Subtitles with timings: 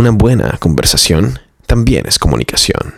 [0.00, 2.94] Una buena conversación también es comunicación.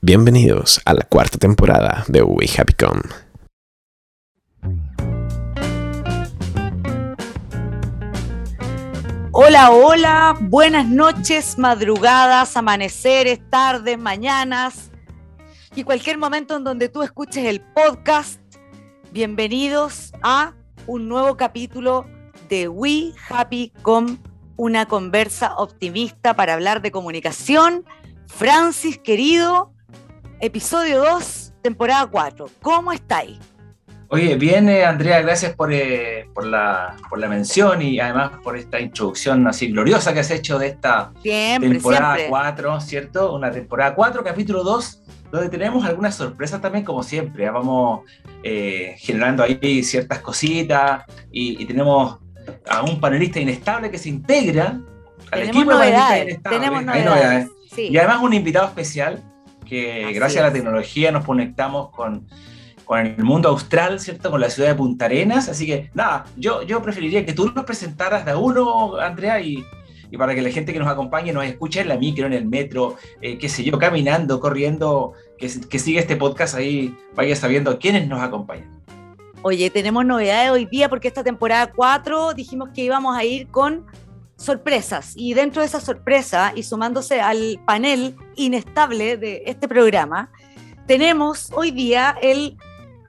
[0.00, 3.02] Bienvenidos a la cuarta temporada de We Happy Come.
[9.30, 14.90] Hola, hola, buenas noches, madrugadas, amaneceres, tardes, mañanas
[15.76, 18.40] y cualquier momento en donde tú escuches el podcast.
[19.12, 20.54] Bienvenidos a
[20.88, 22.06] un nuevo capítulo
[22.48, 24.18] de We Happy Come,
[24.60, 27.82] una conversa optimista para hablar de comunicación.
[28.26, 29.72] Francis, querido,
[30.38, 32.50] episodio 2, temporada 4.
[32.60, 33.38] ¿Cómo estáis?
[34.08, 38.54] Oye, bien, eh, Andrea, gracias por, eh, por, la, por la mención y además por
[38.54, 43.32] esta introducción así gloriosa que has hecho de esta temporada 4, ¿cierto?
[43.32, 47.48] Una temporada 4, capítulo 2, donde tenemos algunas sorpresas también, como siempre.
[47.48, 48.02] Vamos
[48.42, 52.18] eh, generando ahí ciertas cositas y, tenemos
[52.70, 54.80] a un panelista inestable que se integra
[55.30, 57.50] al equipo novedades, Tenemos novedades.
[57.76, 59.22] Y además un invitado especial
[59.66, 62.26] que gracias a la tecnología nos conectamos con
[62.90, 64.32] con el mundo austral, ¿cierto?
[64.32, 65.48] Con la ciudad de Punta Arenas.
[65.48, 69.64] Así que, nada, yo, yo preferiría que tú nos presentaras de uno, Andrea, y,
[70.10, 72.46] y para que la gente que nos acompañe nos escuche en la micro, en el
[72.46, 77.78] metro, eh, qué sé yo, caminando, corriendo, que, que siga este podcast ahí, vaya sabiendo
[77.78, 78.79] quiénes nos acompañan.
[79.42, 83.86] Oye, tenemos novedades hoy día porque esta temporada 4 dijimos que íbamos a ir con
[84.36, 90.30] sorpresas y dentro de esa sorpresa y sumándose al panel inestable de este programa,
[90.86, 92.56] tenemos hoy día el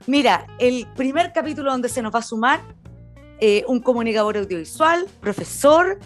[0.06, 2.60] Mira, el primer capítulo donde se nos va a sumar
[3.38, 5.98] eh, un comunicador audiovisual, profesor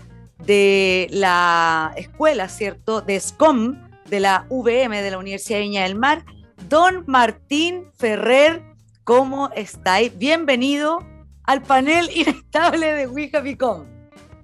[0.44, 3.00] de la escuela, ¿cierto?
[3.00, 6.24] De SCOM, de la VM, de la Universidad de Viña del Mar,
[6.68, 8.62] don Martín Ferrer.
[9.06, 10.18] ¿Cómo estáis?
[10.18, 10.98] Bienvenido
[11.44, 13.86] al panel inestable de Wicapicom.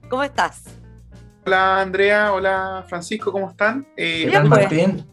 [0.09, 0.63] ¿Cómo estás?
[1.45, 3.85] Hola Andrea, hola Francisco, ¿cómo están?
[3.97, 4.61] Eh, Bien, pues.
[4.61, 5.05] Martín?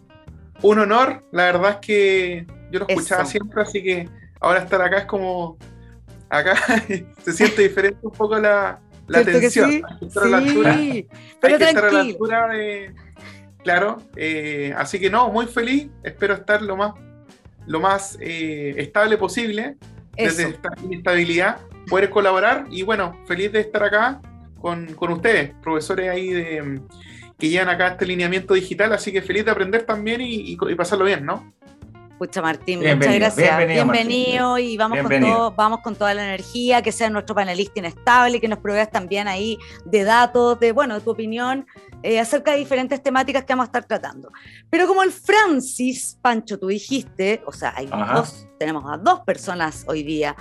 [0.61, 4.07] Un honor, la verdad es que yo lo escuchaba siempre, así que
[4.39, 5.57] ahora estar acá es como,
[6.29, 6.55] acá
[7.23, 9.71] se siente diferente un poco la, la tensión.
[9.71, 10.29] Sí, sí.
[10.29, 10.77] la altura,
[11.41, 12.93] pero hay que estar a la altura de,
[13.63, 16.93] claro, eh, así que no, muy feliz, espero estar lo más,
[17.69, 19.77] lo más eh, estable posible,
[20.17, 24.19] desde esta inestabilidad, poder colaborar y bueno, feliz de estar acá
[24.59, 26.81] con, con ustedes, profesores ahí de
[27.37, 31.05] que llevan acá este lineamiento digital, así que feliz de aprender también y, y pasarlo
[31.05, 31.53] bien, ¿no?
[32.19, 33.65] Pucha Martín, muchas gracias.
[33.65, 38.41] Bienvenido, y vamos con todo, vamos con toda la energía, que sea nuestro panelista inestable,
[38.41, 41.65] que nos proveas también ahí de datos, de bueno, de tu opinión
[42.03, 44.33] eh, acerca de diferentes temáticas que vamos a estar tratando.
[44.69, 49.85] Pero como el Francis, Pancho, tú dijiste, o sea, hay dos, tenemos a dos personas
[49.87, 50.35] hoy día.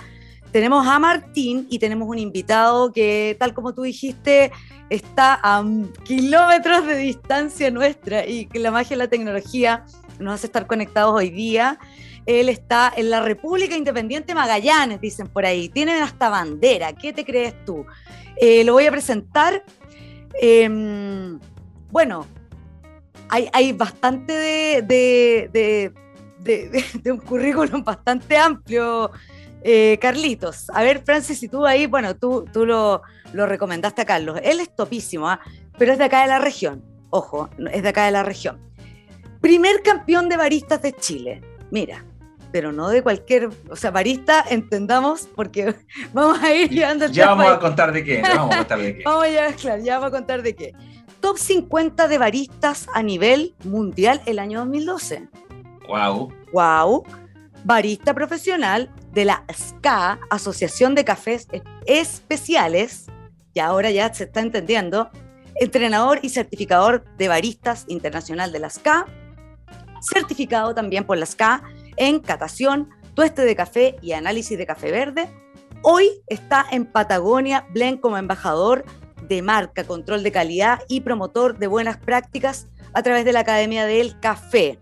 [0.51, 4.51] Tenemos a Martín y tenemos un invitado que, tal como tú dijiste,
[4.89, 5.63] está a
[6.03, 9.85] kilómetros de distancia nuestra y que la magia de la tecnología
[10.19, 11.79] nos hace estar conectados hoy día.
[12.25, 15.69] Él está en la República Independiente Magallanes, dicen por ahí.
[15.69, 16.93] Tienen hasta bandera.
[16.93, 17.85] ¿Qué te crees tú?
[18.37, 19.63] Eh, lo voy a presentar.
[20.41, 21.39] Em,
[21.91, 22.27] bueno,
[23.29, 24.33] hay, bastante
[24.83, 25.91] de,
[26.41, 29.11] de, un currículum bastante amplio,
[29.63, 30.69] eh, Carlitos.
[30.71, 33.01] A ver, Francis, si tú ahí, bueno, tú, tú lo,
[33.33, 34.39] lo recomendaste a Carlos.
[34.43, 35.39] Él es topísimo, ¿ah?
[35.77, 36.83] pero es de acá de la región.
[37.09, 38.59] Ojo, es de acá de la región.
[39.41, 41.41] Primer campeón de baristas de Chile.
[41.71, 42.03] Mira,
[42.51, 45.75] pero no de cualquier, o sea, barista, entendamos, porque
[46.13, 49.03] vamos a ir llevando Ya vamos a contar de qué, vamos a contar de qué.
[49.03, 50.73] vamos ya, claro, ya vamos a contar de qué.
[51.21, 55.27] Top 50 de baristas a nivel mundial el año 2012.
[55.87, 56.33] Wow.
[56.53, 57.03] Wow.
[57.65, 61.47] Barista profesional de la SCA, Asociación de Cafés
[61.85, 63.07] Especiales,
[63.53, 65.09] y ahora ya se está entendiendo,
[65.55, 69.05] entrenador y certificador de baristas internacional de la SCA,
[70.01, 71.63] certificado también por la SCA
[71.97, 75.29] en catación, tueste de café y análisis de café verde.
[75.81, 78.85] Hoy está en Patagonia Blend como embajador
[79.27, 83.85] de marca, control de calidad y promotor de buenas prácticas a través de la Academia
[83.85, 84.79] del Café.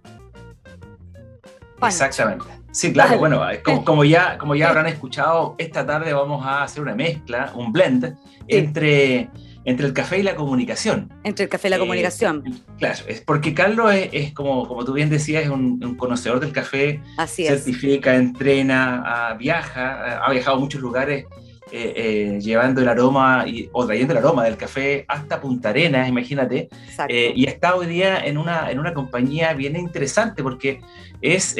[1.81, 2.45] Exactamente.
[2.71, 3.42] Sí, claro, bueno,
[3.83, 8.15] como, ya, como ya habrán escuchado, esta tarde vamos a hacer una mezcla, un blend
[8.47, 9.30] entre
[9.68, 11.14] entre el café y la comunicación.
[11.25, 12.64] Entre el café y la eh, comunicación.
[12.80, 17.02] Claro, es porque Carlos es, como, como tú bien decías, es un, conocedor del café.
[17.18, 21.25] Así certifica, entrena, viaja, ha viajado a muchos lugares
[21.74, 26.08] eh, eh, llevando el aroma y, o trayendo el aroma del café hasta Punta Arenas,
[26.08, 26.69] imagínate.
[27.10, 30.80] y está hoy día en una, en una compañía bien interesante porque
[31.22, 31.58] es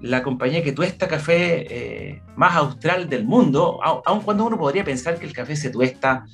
[0.00, 5.26] la compañía que tuesta café más austral del mundo, aun cuando uno podría pensar que
[5.26, 6.24] el café se tuesta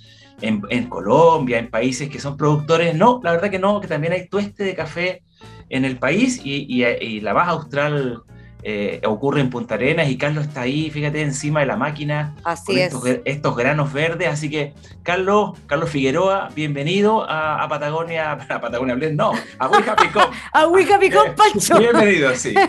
[0.43, 2.95] en, Colombia, en países que son productores.
[2.95, 5.23] No, la verdad que no, que también hay tueste de café
[5.69, 8.23] en el país y, la baja austral
[8.63, 12.79] eh, ocurre en Punta Arenas y Carlos está ahí, fíjate, encima de la máquina así
[12.79, 12.95] es.
[13.25, 14.29] estos, granos verdes.
[14.29, 20.27] Así que, Carlos, Carlos Figueroa, bienvenido a, Patagonia, a Patagonia Blend, no, a Ouija Picón.
[20.53, 21.79] a Ouija Picón, Pancho.
[21.79, 22.55] Bienvenido, sí.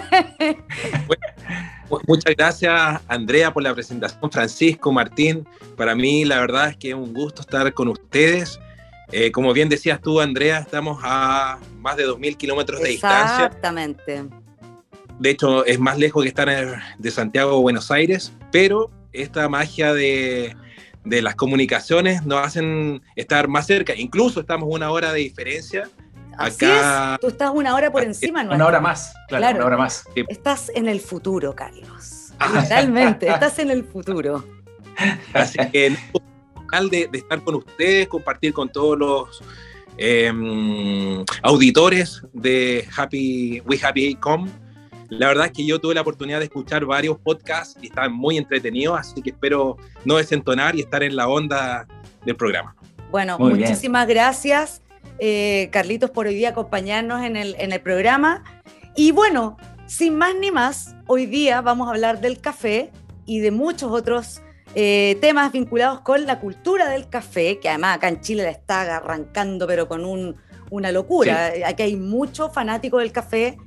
[2.08, 4.32] Muchas gracias, Andrea, por la presentación.
[4.32, 8.60] Francisco, Martín, para mí la verdad es que es un gusto estar con ustedes.
[9.12, 13.46] Eh, como bien decías tú, Andrea, estamos a más de 2.000 kilómetros de distancia.
[13.46, 14.24] Exactamente.
[15.20, 16.50] De hecho, es más lejos que estar
[16.98, 20.56] de Santiago a Buenos Aires, pero esta magia de,
[21.04, 23.94] de las comunicaciones nos hacen estar más cerca.
[23.96, 25.90] Incluso estamos una hora de diferencia
[26.38, 28.56] Acá, Tú estás una hora por encima, ¿no?
[28.56, 30.06] Una hora más, claro, una hora más.
[30.28, 32.34] Estás en el futuro, Carlos.
[32.70, 34.44] Realmente, estás en el futuro.
[35.34, 35.96] Así que
[36.90, 39.44] de, de estar con ustedes, compartir con todos los
[39.98, 44.50] em, auditores de Happy We Happy Com.
[45.10, 48.38] La verdad es que yo tuve la oportunidad de escuchar varios podcasts y estaban muy
[48.38, 49.76] entretenidos, así que espero
[50.06, 51.86] no desentonar y estar en la onda
[52.26, 52.74] del programa.
[53.12, 54.81] Bueno, muchísimas gracias.
[55.24, 58.44] Eh, Carlitos, por hoy día acompañarnos en el, en el programa.
[58.96, 62.90] Y bueno, sin más ni más, hoy día vamos a hablar del café
[63.28, 64.42] y de muchos otros
[64.74, 68.96] eh, temas vinculados con la cultura del café, que además acá en Chile la está
[68.96, 70.38] arrancando, pero con un,
[70.72, 71.52] una locura.
[71.68, 73.60] Aquí hay muchos fanáticos del café.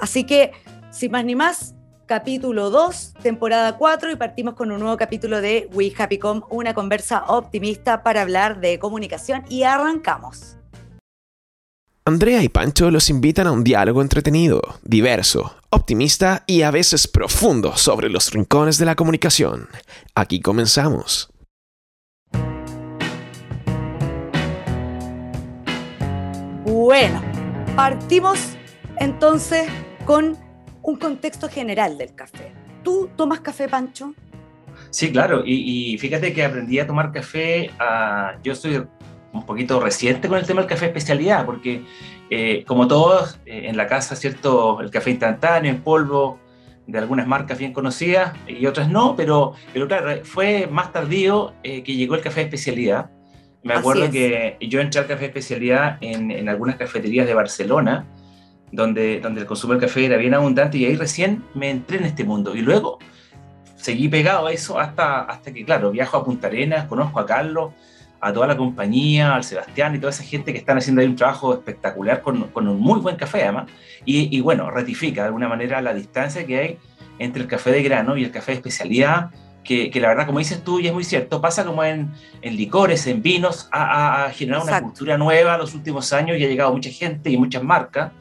[0.00, 0.52] Así que,
[0.92, 1.74] sin más ni más,
[2.06, 6.72] capítulo 2, temporada 4, y partimos con un nuevo capítulo de We Happy Com, una
[6.72, 10.59] conversa optimista para hablar de comunicación, y arrancamos.
[12.06, 17.76] Andrea y Pancho los invitan a un diálogo entretenido, diverso, optimista y a veces profundo
[17.76, 19.68] sobre los rincones de la comunicación.
[20.14, 21.30] Aquí comenzamos.
[26.64, 27.22] Bueno,
[27.76, 28.38] partimos
[28.96, 29.68] entonces
[30.06, 30.38] con
[30.82, 32.54] un contexto general del café.
[32.82, 34.14] ¿Tú tomas café, Pancho?
[34.88, 38.82] Sí, claro, y, fíjate que aprendí a tomar café, ah, yo soy
[39.32, 41.82] un poquito reciente con el tema del café especialidad, porque
[42.30, 44.80] eh, como todos eh, en la casa, ¿cierto?
[44.80, 46.38] El café instantáneo en polvo
[46.86, 51.82] de algunas marcas bien conocidas y otras no, pero, pero claro, fue más tardío eh,
[51.82, 53.10] que llegó el café especialidad.
[53.62, 58.06] Me acuerdo que yo entré al café especialidad en, en, algunas cafeterías de Barcelona,
[58.72, 62.04] donde, donde el consumo del café era bien abundante y ahí recién me entré en
[62.04, 62.56] este mundo.
[62.56, 62.98] Y luego
[63.76, 67.72] seguí pegado a eso hasta, hasta que, claro, viajo a Punta Arenas, conozco a Carlos,
[68.20, 71.16] a toda la compañía, al Sebastián y toda esa gente que están haciendo ahí un
[71.16, 73.70] trabajo espectacular con, con un muy buen café además.
[74.04, 76.78] Y, y, bueno, ratifica de alguna manera la distancia que hay
[77.18, 79.30] entre el café de grano y el café de especialidad,
[79.64, 82.10] que, que la verdad, como dices tú, y es muy cierto, pasa como en,
[82.42, 86.72] en licores, en vinos, ha, generado una cultura nueva los últimos años y ha llegado
[86.72, 88.12] mucha gente y muchas marcas.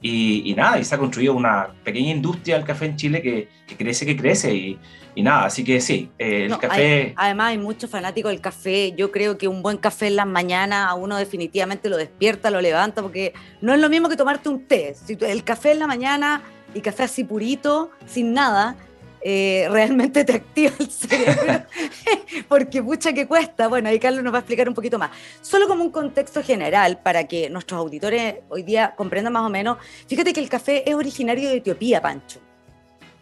[0.00, 3.48] Y, y, nada, y se ha construido una pequeña industria del café en Chile que,
[3.66, 4.54] que crece, que crece.
[4.54, 4.78] Y,
[5.14, 7.14] y nada, así que sí, eh, el café...
[7.16, 8.92] además hay muchos fanáticos del café.
[8.96, 12.60] Yo creo que un buen café en las mañanas a uno definitivamente lo despierta, lo
[12.60, 14.94] levanta, porque no es lo mismo que tomarte un té.
[14.94, 16.42] Si el café en la mañana
[16.74, 18.76] y café así purito, sin nada,
[19.20, 21.64] eh, realmente te activa el cerebro,
[22.48, 23.68] porque mucha que cuesta.
[23.68, 25.10] Bueno, ahí Carlos nos va a explicar un poquito más.
[25.42, 29.78] Solo como un contexto general para que nuestros auditores hoy día comprendan más o menos,
[30.08, 32.40] fíjate que el café es originario de Etiopía, Pancho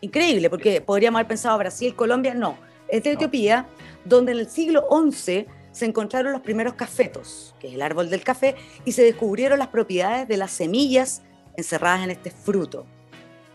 [0.03, 3.67] increíble, porque podríamos haber pensado Brasil, Colombia, no, es de Etiopía,
[4.05, 8.23] donde en el siglo XI se encontraron los primeros cafetos, que es el árbol del
[8.23, 11.23] café, y se descubrieron las propiedades de las semillas
[11.57, 12.85] encerradas en este fruto.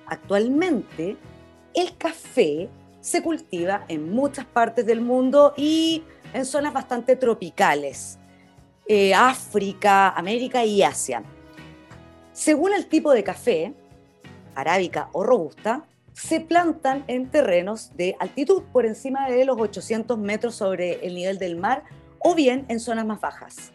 [0.07, 1.17] Actualmente,
[1.75, 2.69] el café
[3.01, 8.17] se cultiva en muchas partes del mundo y en zonas bastante tropicales,
[8.87, 11.23] eh, África, América y Asia.
[12.31, 13.73] Según el tipo de café,
[14.55, 15.85] arábica o robusta,
[16.17, 21.37] se plantan en terrenos de altitud por encima de los 800 metros sobre el nivel
[21.37, 21.83] del mar
[22.17, 23.71] o bien en zonas más bajas.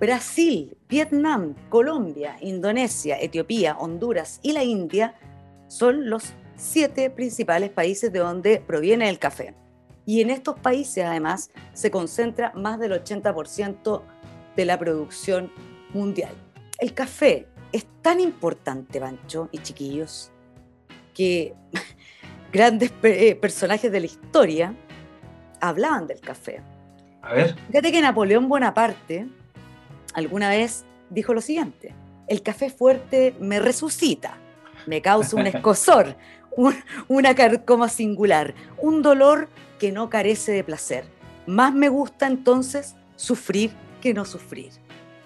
[0.00, 5.14] Brasil, Vietnam, Colombia, Indonesia, Etiopía, Honduras y la India
[5.68, 9.54] son los siete principales países de donde proviene el café.
[10.06, 14.02] Y en estos países además se concentra más del 80%
[14.56, 15.52] de la producción
[15.92, 16.32] mundial.
[16.78, 20.32] El café es tan importante, Bancho y chiquillos,
[21.16, 21.54] que
[22.52, 24.74] grandes eh, personajes de la historia
[25.60, 26.60] hablaban del café.
[27.22, 27.56] A ver.
[27.68, 29.26] Fíjate que Napoleón Bonaparte
[30.14, 31.94] alguna vez dijo lo siguiente:
[32.28, 34.36] el café fuerte me resucita,
[34.86, 36.16] me causa un escosor,
[37.08, 41.04] una carcoma singular, un dolor que no carece de placer.
[41.46, 43.70] Más me gusta entonces sufrir
[44.02, 44.70] que no sufrir.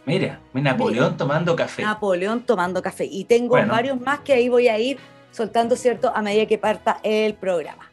[0.06, 1.82] Mira, Napoleón tomando café.
[1.82, 3.04] Napoleón tomando café.
[3.04, 4.98] Y tengo varios más que ahí voy a ir
[5.30, 6.12] soltando, ¿cierto?
[6.14, 7.90] A medida que parta el programa.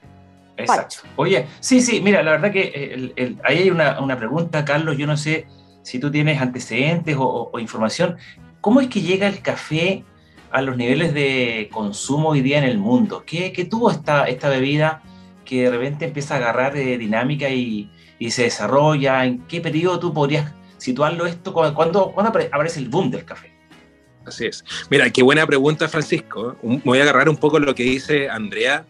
[0.58, 0.98] Exacto.
[1.16, 3.14] Oye, sí, sí, mira, la verdad que
[3.44, 5.48] ahí hay una, pregunta, Carlos, yo no sé
[5.84, 8.18] si tú tienes antecedentes o, información.
[8.60, 10.04] ¿Cómo es que llega el café
[10.52, 13.24] a los niveles de consumo hoy día en el mundo?
[13.26, 15.04] ¿Qué, tuvo esta, esta bebida
[15.46, 19.26] que de repente empieza a agarrar de dinámica y, y se desarrolla?
[19.26, 21.54] ¿En qué periodo tú podrías situarlo esto?
[21.54, 23.57] ¿Cuándo, aparece el boom del café?
[24.28, 24.64] Así es.
[24.90, 26.58] Mira, qué buena pregunta, Francisco.
[26.62, 28.86] voy a agarrar un poco lo que dice Andrea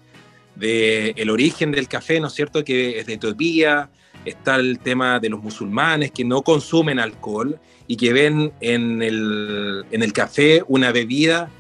[0.56, 2.63] de el origen del café, ¿no es cierto?
[2.63, 3.91] Que es de Etiopía,
[4.25, 9.86] está el tema de los musulmanes que no consumen alcohol y que ven en el,
[9.91, 11.51] en el café una bebida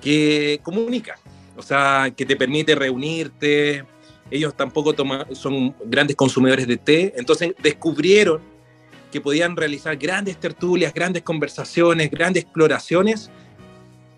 [0.00, 1.16] que comunica,
[1.56, 3.84] o sea, que te permite reunirte.
[4.28, 4.92] Ellos tampoco
[5.34, 8.40] son grandes consumidores de té, entonces descubrieron
[9.12, 13.30] que podían realizar grandes tertulias, grandes conversaciones, grandes exploraciones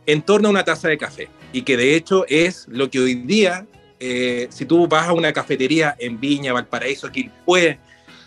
[0.06, 1.28] en torno a una taza de café.
[1.52, 3.66] Y que de hecho es lo que hoy día,
[4.00, 7.78] eh, si tú vas a una cafetería en Viña, Valparaíso, Quilpué,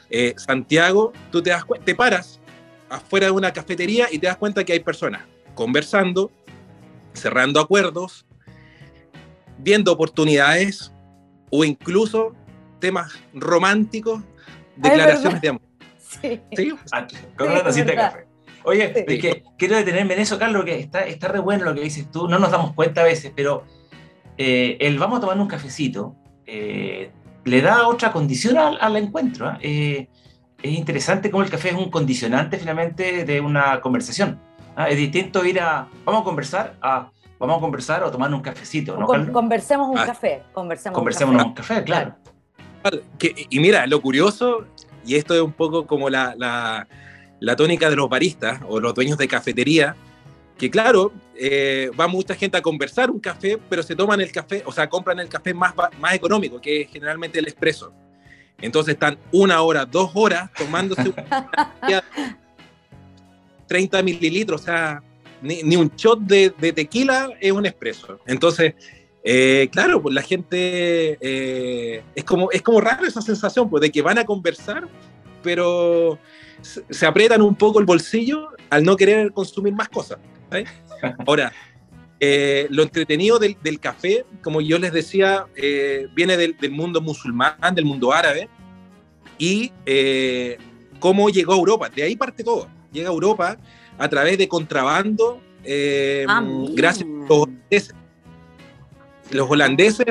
[0.10, 2.40] eh, Santiago, tú te, das te paras
[2.90, 5.24] afuera de una cafetería y te das cuenta que hay personas
[5.56, 6.32] conversando,
[7.14, 8.26] cerrando acuerdos,
[9.58, 10.92] viendo oportunidades
[11.50, 12.36] o incluso
[12.80, 14.22] temas románticos,
[14.76, 15.67] declaraciones de amor.
[16.08, 16.42] Sí.
[16.56, 16.74] ¿Sí?
[17.38, 18.28] con una tacita de café.
[18.64, 22.12] Oye, que quiero detenerme en eso, Carlos, que está, está re bueno lo que dices
[22.12, 22.28] tú.
[22.28, 23.64] No nos damos cuenta a veces, pero
[24.38, 27.12] eh, el vamos a tomar un cafecito eh,
[27.46, 29.48] le da otra condición al, encuentro.
[29.48, 29.58] ¿ah?
[29.62, 30.10] Eh,
[30.62, 34.40] es interesante cómo el café es un condicionante finalmente de una conversación.
[34.76, 34.90] ¿ah?
[34.90, 37.10] Es distinto ir a, vamos a conversar, a,
[37.40, 38.98] vamos a conversar o tomar un cafecito.
[38.98, 40.08] ¿no, conversemos un ah.
[40.08, 40.44] café.
[40.52, 42.16] Conversemos, conversemos un café, claro.
[43.50, 44.66] y mira, lo curioso
[45.08, 46.36] y esto es un poco como la,
[47.40, 49.96] la, tónica de los baristas o los dueños de cafetería,
[50.58, 54.64] que claro, eh, va mucha gente a conversar un café, pero se toman el café,
[54.66, 57.94] o sea, compran el café más, más económico, que es generalmente el expreso.
[58.60, 61.14] Entonces están una hora, dos horas tomándose
[63.68, 65.02] 30 mililitros, o sea,
[65.42, 68.20] ni, un shot de, de, tequila es un expreso.
[68.26, 68.74] Entonces,
[69.30, 73.92] eh, claro, pues la gente eh, es, como, es como raro esa sensación, pues de
[73.92, 74.88] que van a conversar,
[75.44, 76.18] pero
[76.62, 80.20] se, aprietan un poco el bolsillo al no querer consumir más cosas.
[81.28, 81.52] Ahora,
[82.22, 85.46] eh, lo entretenido del, café, como yo les decía,
[86.16, 88.48] viene del, mundo musulmán, del mundo árabe,
[89.38, 89.74] y
[91.00, 91.90] cómo llegó a Europa.
[91.90, 92.70] De ahí parte todo.
[92.94, 93.58] Llega a Europa
[93.98, 95.42] a través de contrabando,
[96.30, 97.50] ah, gracias a los
[99.32, 100.06] los holandeses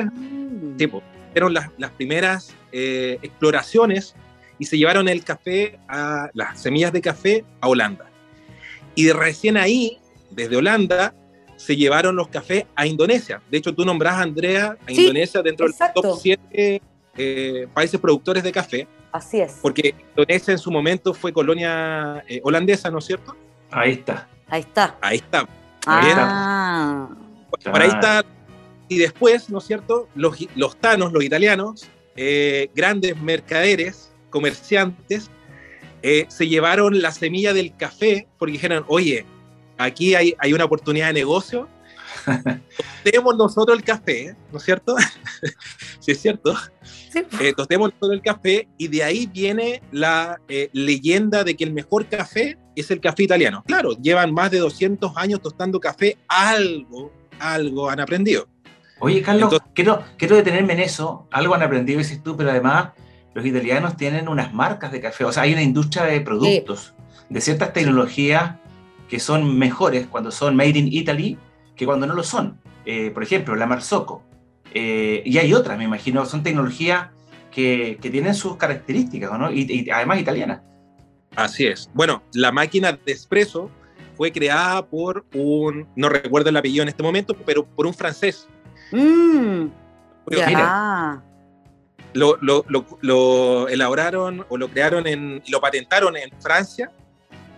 [0.77, 4.15] tipo, hicieron las, las primeras eh, exploraciones
[4.59, 8.05] y se llevaron el café, a las semillas de café a Holanda.
[8.95, 9.99] Y de recién ahí,
[10.31, 11.13] desde Holanda,
[11.57, 13.41] se llevaron los cafés a Indonesia.
[13.51, 16.81] De hecho, tú nombras a Andrea a Indonesia dentro del top 7
[17.19, 18.87] eh, países productores de café.
[19.11, 19.57] Así es.
[19.61, 23.35] Porque Indonesia en su momento fue colonia eh, holandesa, ¿no es cierto?
[23.71, 24.27] Ahí está.
[24.49, 24.95] Ahí está.
[25.01, 25.47] Ahí está.
[25.85, 27.09] Ah.
[27.63, 28.23] Por ahí está
[28.89, 35.29] y después, ¿no es cierto?, los, los tanos, los italianos, eh, grandes mercaderes, comerciantes,
[36.01, 39.25] eh, se llevaron la semilla del café porque dijeron, oye,
[39.77, 41.67] aquí hay, hay una oportunidad de negocio,
[43.03, 44.95] tostemos nosotros el café, ¿no es cierto?
[45.99, 46.55] sí, es cierto.
[46.81, 47.23] Sí.
[47.41, 50.39] Eh, tostemos nosotros el café y de ahí viene la
[50.73, 53.63] leyenda de que el mejor café es el café italiano.
[53.65, 58.47] Claro, llevan más de 200 años tostando café, algo, algo han aprendido.
[58.99, 61.27] Oye, Carlos, quiero, quiero detenerme en eso.
[61.31, 62.89] Algo han aprendido, dices tú, pero además
[63.33, 65.23] los italianos tienen unas marcas de café.
[65.25, 66.93] O sea, hay una industria de productos,
[67.29, 68.55] de ciertas tecnologías
[69.07, 71.37] que son mejores cuando son made in Italy
[71.75, 72.59] que cuando no lo son.
[72.85, 74.23] Eh, por ejemplo, la Marzocco.
[74.73, 77.09] Eh, y hay otras, me imagino, son tecnologías
[77.51, 79.51] que, que tienen sus características, ¿no?
[79.51, 80.61] Y, y, además italianas.
[81.35, 81.89] Así es.
[81.93, 83.69] Bueno, la máquina de espresso
[84.15, 88.47] fue creada por un, no recuerdo el apellido en este momento, pero por un francés
[88.91, 89.67] Mm,
[92.13, 92.65] lo, lo,
[93.01, 96.91] lo, elaboraron o lo crearon en, y lo patentaron en Francia,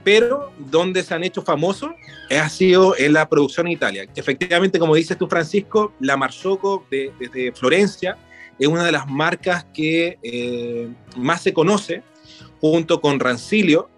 [0.03, 1.91] pero donde se han hecho famosos
[2.37, 4.05] ha sido en la producción en Italia.
[4.15, 8.17] Efectivamente, como dices tú, Francisco, la Marzocco de, Florencia
[8.57, 12.03] es una de las marcas que eh, más se conoce,
[12.59, 13.89] junto con Rancilio,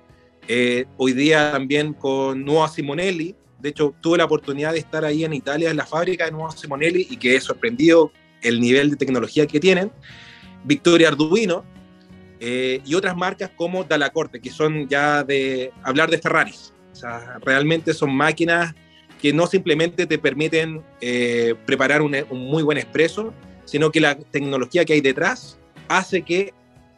[0.47, 5.23] eh, hoy día también con Nuova Simonelli, de hecho, tuve la oportunidad de estar ahí
[5.23, 8.95] en Italia, en la fábrica de Nuevo Simonelli, y que he sorprendido el nivel de
[8.95, 9.91] tecnología que tienen.
[10.63, 11.63] Victoria Arduino,
[12.39, 16.73] eh, y otras marcas como Dalacorte, que son ya de hablar de Ferraris.
[16.91, 18.73] O sea, realmente son máquinas
[19.21, 23.31] que no simplemente te permiten eh, preparar un, muy buen expreso,
[23.65, 26.53] sino que la tecnología que hay detrás hace que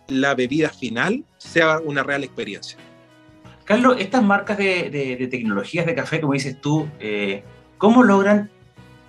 [0.07, 2.77] la bebida final sea una real experiencia.
[3.65, 7.43] Carlos, estas marcas de, tecnologías de café, como dices tú, eh,
[7.77, 8.49] ¿cómo logran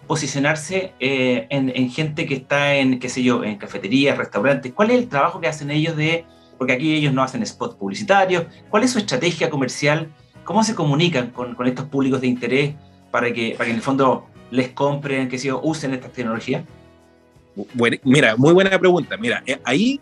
[0.06, 4.73] posicionarse eh, en, gente que está en, qué sé yo, en cafeterías, restaurantes?
[4.73, 6.25] ¿Cuál es el trabajo que hacen ellos de,
[6.56, 10.08] porque aquí ellos no hacen spots publicitarios, cuál es su estrategia comercial?
[10.44, 12.75] ¿Cómo se comunican con, estos públicos de interés
[13.11, 16.64] para que, para que en el fondo les compren, que sé yo, usen estas tecnologías?
[17.73, 19.16] Bueno, mira, muy buena pregunta.
[19.16, 20.00] Mira, eh, ahí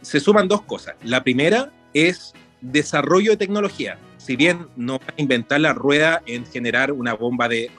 [0.00, 0.94] se suman dos cosas.
[1.02, 3.98] La primera es desarrollo de tecnología.
[4.18, 7.70] Si bien no inventar la rueda en generar una bomba de,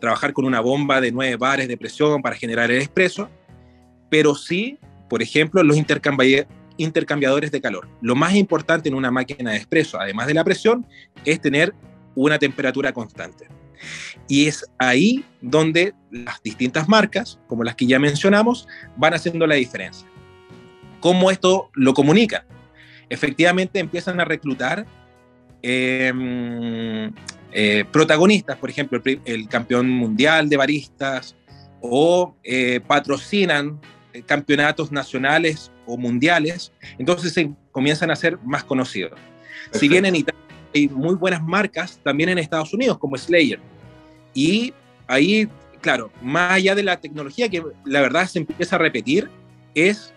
[0.00, 3.28] trabajar con una bomba de nueve bares de presión para generar el expreso,
[4.10, 7.88] pero sí, por ejemplo, los intercambiadores de calor.
[8.00, 10.86] Lo más importante en una máquina de expreso, además de la presión,
[11.24, 11.74] es tener
[12.14, 13.48] una temperatura constante.
[14.28, 19.56] Y es ahí donde las distintas marcas, como las que ya mencionamos, van haciendo la
[19.56, 20.06] diferencia.
[21.00, 22.46] ¿Cómo esto lo comunica?
[23.08, 24.86] Efectivamente empiezan a reclutar
[25.62, 27.10] eh,
[27.52, 31.36] eh, protagonistas, por ejemplo, el, campeón mundial de baristas,
[31.80, 33.78] o eh, patrocinan
[34.14, 39.12] eh, campeonatos nacionales o mundiales, entonces se comienzan a ser más conocidos.
[39.72, 40.40] Si bien en Italia
[40.74, 43.60] hay muy buenas marcas, también en Estados Unidos, como Slayer.
[44.32, 44.72] Y
[45.06, 45.46] ahí,
[45.82, 49.28] claro, más allá de la tecnología que la verdad se empieza a repetir,
[49.74, 50.13] es,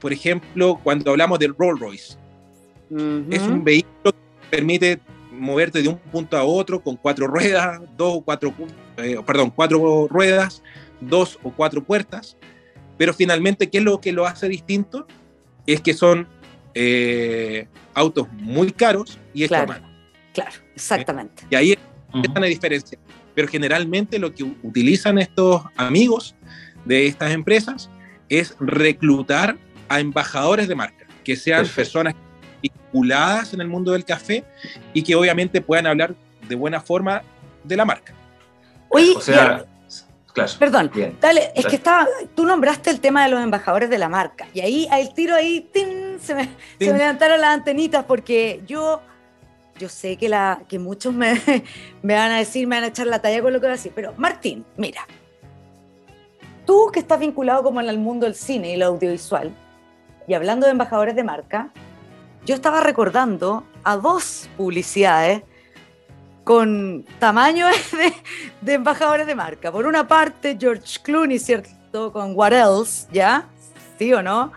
[0.00, 2.16] por ejemplo, cuando hablamos del Rolls Royce.
[3.30, 8.16] Es un vehículo que permite moverte de un punto a otro con cuatro ruedas, dos
[8.16, 8.52] o cuatro,
[8.96, 10.62] eh, perdón, cuatro ruedas,
[11.00, 12.36] dos o cuatro puertas,
[12.98, 15.06] pero finalmente, ¿qué es lo que lo hace distinto?
[15.66, 16.28] Es que son
[16.74, 19.86] eh, autos muy caros y hechos claro,
[20.34, 21.44] Claro, exactamente.
[21.50, 21.78] Y ahí
[22.22, 22.98] está la diferencia.
[23.34, 26.34] Pero generalmente lo que utilizan estos amigos
[26.84, 27.88] de estas empresas
[28.28, 29.56] es reclutar
[29.90, 32.14] a embajadores de marca, que sean personas
[32.62, 34.44] vinculadas en el mundo del café
[34.94, 36.14] y que obviamente puedan hablar
[36.48, 37.22] de buena forma
[37.64, 38.14] de la marca.
[38.88, 39.16] Oye,
[40.60, 44.46] perdón, dale, es que estaba, tú nombraste el tema de los embajadores de la marca
[44.54, 45.68] y ahí, el tiro ahí,
[46.20, 46.48] se, me,
[46.78, 49.00] levantaron las antenitas porque yo,
[49.76, 51.34] yo sé que, la, que muchos me,
[52.02, 53.76] me van a decir, me van a echar la talla con lo que voy a
[53.76, 55.04] decir, pero Martín, mira,
[56.64, 59.52] tú que estás vinculado como en el mundo del cine y el audiovisual,
[60.26, 61.70] y hablando de embajadores de marca,
[62.46, 65.42] yo estaba recordando a dos publicidades
[66.44, 67.66] con tamaño
[68.60, 69.70] de, embajadores de marca.
[69.70, 72.12] Por una parte, George Clooney, ¿cierto?
[72.12, 73.46] Con What Else, ¿ya?
[73.98, 74.52] ¿Sí o no?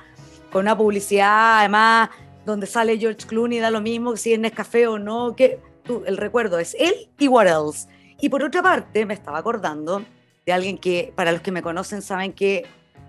[0.51, 2.09] Con una publicidad, además,
[2.45, 6.17] donde sale George Clooney, da lo mismo si es Nescafé o no, que tú, el
[6.17, 7.87] recuerdo es él y What Else.
[8.21, 10.03] Y por otra parte, me estaba acordando
[10.45, 12.65] de alguien que, para los que me conocen, saben que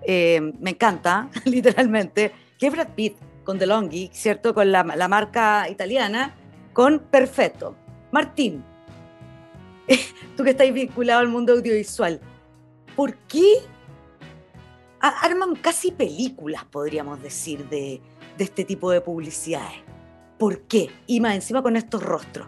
[0.07, 2.33] eh, me encanta, literalmente,
[2.65, 4.55] que Brad Pitt con DeLonghi, ¿cierto?
[4.55, 6.35] Con la, marca italiana,
[6.73, 7.77] con Perfetto.
[8.11, 8.65] Martín,
[10.37, 12.21] tú que estás vinculado al mundo audiovisual,
[12.97, 13.59] ¿por qué
[14.99, 18.01] arman casi películas, podríamos decir, de,
[18.39, 19.83] este tipo de publicidades?
[20.39, 20.91] ¿Por qué?
[21.07, 22.47] Y más encima con estos rostros.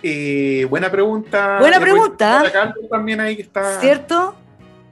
[0.00, 1.58] Eh, buena pregunta.
[1.58, 2.44] Buena pregunta.
[2.88, 3.80] También ahí está.
[3.80, 4.36] ¿Cierto?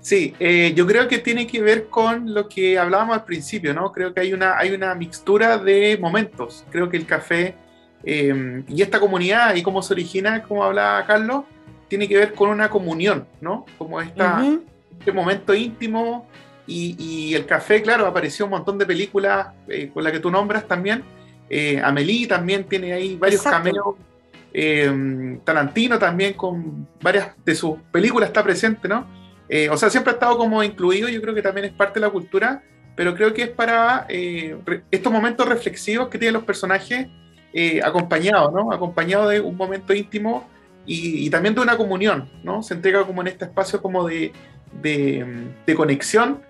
[0.01, 3.93] Sí, eh, yo creo que tiene que ver con lo que hablábamos al principio, ¿no?
[3.93, 6.65] Creo que hay una, hay una mixtura de momentos.
[6.71, 7.55] Creo que el café
[8.03, 11.45] eh, y esta comunidad y cómo se origina, como hablaba Carlos,
[11.89, 13.67] tiene que ver con una comunión, ¿no?
[13.77, 14.43] Como esta,
[14.99, 16.27] este momento íntimo
[16.67, 20.67] y, el café, claro, apareció un montón de películas eh, con la que tú nombras
[20.67, 21.05] también.
[21.83, 23.97] Amelie también tiene ahí varios cameos.
[25.45, 29.20] Tarantino también con varias de sus películas está presente, ¿no?
[29.53, 32.07] Eh, o sea, siempre ha estado como incluido, yo creo que también es parte de
[32.07, 32.63] la cultura,
[32.95, 34.57] pero creo que es para eh,
[34.93, 37.09] estos momentos reflexivos que tienen los personajes
[37.53, 38.73] eh, acompañados, ¿no?
[38.73, 40.49] Acompañados de un momento íntimo
[40.87, 42.63] y, también de una comunión, ¿no?
[42.63, 44.33] Se entrega como en este espacio como de,
[44.81, 46.41] de, conexión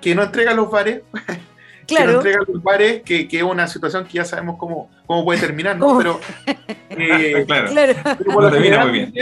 [0.00, 1.02] que no entrega los bares.
[1.12, 1.40] Claro.
[1.86, 5.24] que no entrega los bares, que, que, es una situación que ya sabemos cómo, cómo
[5.24, 5.98] puede terminar, ¿no?
[5.98, 6.20] Pero,
[7.46, 7.94] claro.
[8.16, 9.12] Pero termina muy bien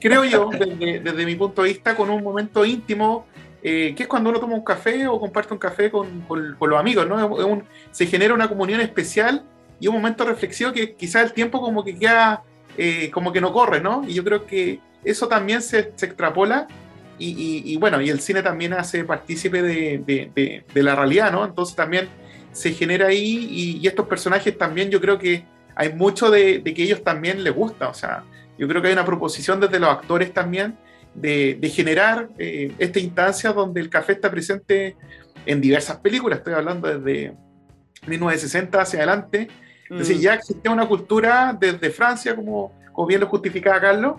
[0.00, 3.26] creo yo, desde, mi punto de vista, con un momento íntimo,
[3.62, 7.08] eh, que es cuando uno toma un café o comparte un café con, los amigos,
[7.08, 7.62] ¿no?
[7.90, 9.44] se genera una comunión especial
[9.82, 12.44] y un momento reflexivo que quizás el tiempo como que queda,
[12.78, 14.04] eh, como que no corre, ¿no?
[14.06, 16.68] Y yo creo que eso también se, extrapola
[17.18, 21.44] y, bueno, y el cine también hace partícipe de, la realidad, ¿no?
[21.44, 22.08] Entonces también
[22.52, 23.48] se genera ahí
[23.80, 27.88] y, estos personajes también yo creo que hay mucho de, que ellos también les gusta,
[27.88, 28.22] o sea,
[28.58, 30.76] yo creo que hay una proposición desde los actores también
[31.14, 34.96] de, generar eh, esta instancia donde el café está presente
[35.44, 37.34] en diversas películas, estoy hablando desde
[38.06, 39.48] 1960 hacia adelante,
[39.90, 40.20] es decir, mm.
[40.20, 44.16] ya existía una cultura desde Francia, como, como bien lo justificaba Carlos,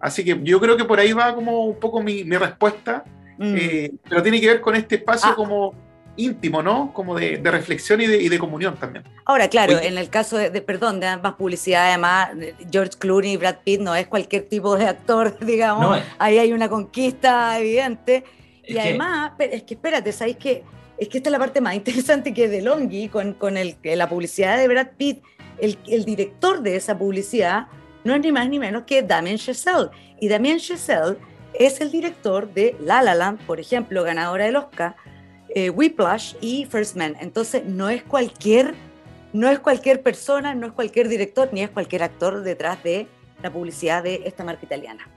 [0.00, 3.04] así que yo creo que por ahí va como un poco mi, mi respuesta,
[3.38, 3.54] mm.
[3.56, 5.36] eh, pero tiene que ver con este espacio ah.
[5.36, 5.85] como
[6.16, 6.92] íntimo, ¿no?
[6.92, 9.04] Como de, reflexión y de, comunión también.
[9.24, 12.30] Ahora, claro, en el caso de, perdón, de ambas publicidades, además,
[12.70, 16.68] George Clooney y Brad Pitt no es cualquier tipo de actor, digamos, ahí hay una
[16.68, 18.24] conquista evidente.
[18.64, 20.64] y además, es que espérate, ¿sabéis que
[20.98, 24.08] Es que esta es la parte más interesante que de Longi, con, con el, la
[24.08, 25.22] publicidad de Brad Pitt,
[25.58, 27.68] el, el director de esa publicidad
[28.04, 29.90] no es ni más ni menos que Damien Chazelle.
[30.20, 31.16] Y Damien Chazelle
[31.58, 34.96] es el director de La La Land, por ejemplo, ganadora del Oscar,
[35.54, 37.16] eh, Whiplash y First Man.
[37.20, 38.74] Entonces no es cualquier,
[39.32, 43.06] no es cualquier persona, no es cualquier director, ni es cualquier actor detrás de
[43.42, 45.08] la publicidad de esta marca italiana.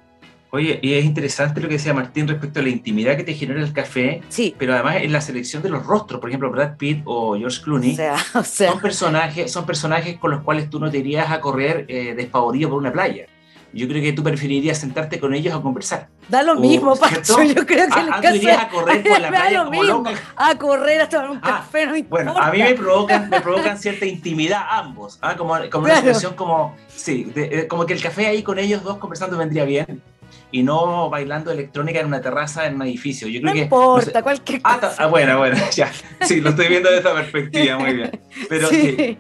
[0.52, 3.62] Oye, y es interesante lo que decía Martín respecto a la intimidad que te genera
[3.62, 4.56] el café, sí.
[4.58, 7.96] pero además en la selección de los rostros, por ejemplo, Brad Pitt o George Clooney,
[8.44, 12.68] son, personajes, son personajes con los cuales tú no te irías a correr eh, despavorido
[12.70, 13.28] por una playa
[13.74, 16.10] yo creo que tú preferirías sentarte con ellos a conversar.
[16.30, 19.66] Da lo mismo, Pacho, yo creo que ah, el ah, a correr por la playa
[19.66, 20.12] como loca.
[20.36, 23.80] A correr a tomar un ah, café, no Bueno, a mí me provocan, me provocan
[23.80, 25.36] cierta intimidad ambos, ¿ah?
[25.36, 28.98] como, como una situación como, sí, eh, como que el café ahí con ellos dos
[28.98, 30.04] conversando vendría bien
[30.52, 33.28] y no bailando electrónica en una terraza en un edificio.
[33.28, 34.96] Yo creo no que, importa, cualquier cosa.
[34.98, 35.92] Ah, bueno, bueno, ya.
[36.22, 38.20] Sí, lo estoy viendo de esta perspectiva, muy bien.
[38.48, 38.96] Pero sí.
[38.98, 39.18] Sí,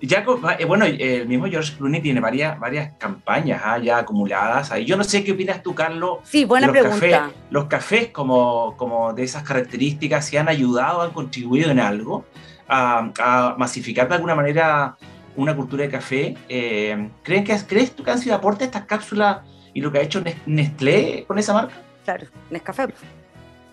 [0.00, 0.24] ya,
[0.58, 3.78] eh, bueno, el mismo George Clooney tiene varias, varias campañas ¿ah?
[3.78, 4.84] ya acumuladas ahí.
[4.84, 6.18] Yo no sé qué opinas tú, Carlos.
[6.24, 6.98] Sí, buena los pregunta.
[6.98, 12.24] Cafés, los cafés como, como de esas características, ¿se han ayudado, han contribuido en algo
[12.68, 14.96] a, masificar de alguna manera
[15.36, 16.36] una cultura de café?
[16.48, 19.38] Eh, ¿creen que, ¿Crees tú que han sido aporte estas cápsulas
[19.74, 21.74] y lo que ha hecho Nestlé con esa marca?
[22.04, 22.88] Claro, Nescafé.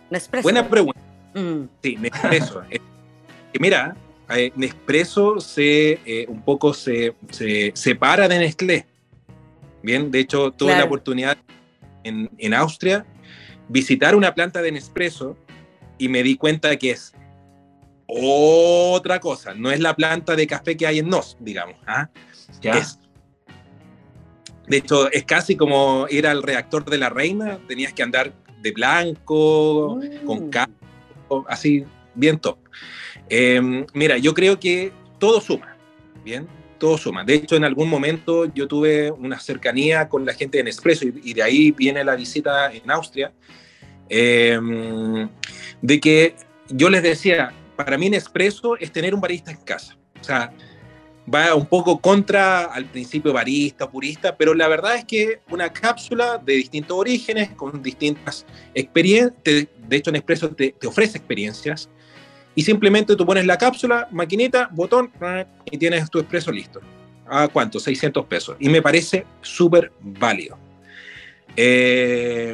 [0.10, 0.44] Nespresso.
[0.44, 1.00] Buena pregunta.
[1.34, 1.64] Mm.
[1.82, 2.64] Sí, Nespresso.
[3.52, 3.96] Eh, mira,
[4.36, 8.86] eh, Nespresso se, eh, un poco se, se, separa de Nestlé.
[9.82, 11.38] Bien, de hecho, tuve la oportunidad
[12.04, 13.06] en, en, Austria
[13.70, 15.38] visitar una planta de Nespresso
[15.98, 17.14] y me di cuenta que es
[18.08, 19.54] otra cosa.
[19.54, 21.76] No es la planta de café que hay en Nos, digamos.
[21.86, 22.10] ¿ah?
[22.62, 22.82] Ya.
[24.68, 27.60] de hecho, es casi como ir al reactor de la reina.
[27.68, 30.50] Tenías que andar de blanco, con mm.
[30.50, 32.58] campo, así, bien top.
[33.30, 35.78] Em, mira, yo creo que todo suma,
[36.24, 36.48] ¿bien?
[36.80, 37.24] Todo suma.
[37.24, 41.34] De hecho, en algún momento yo tuve una cercanía con la gente de Nespresso y,
[41.34, 43.32] de ahí viene la visita en Austria,
[44.10, 45.30] em,
[45.82, 46.36] de que
[46.70, 49.96] yo les decía, para mí Nespresso es tener un barista en casa.
[50.20, 50.52] O sea,
[51.32, 56.38] va un poco contra al principio barista, purista, pero la verdad es que una cápsula
[56.38, 61.90] de distintos orígenes, con distintas experiencias, de hecho Nespresso te, te ofrece experiencias,
[62.60, 65.10] y simplemente tú pones la cápsula, maquinita, botón
[65.72, 66.82] y tienes tu expreso listo.
[67.26, 67.80] ¿A cuánto?
[67.80, 68.58] 600 pesos.
[68.60, 70.58] Y me parece súper válido.
[71.56, 72.54] Eh,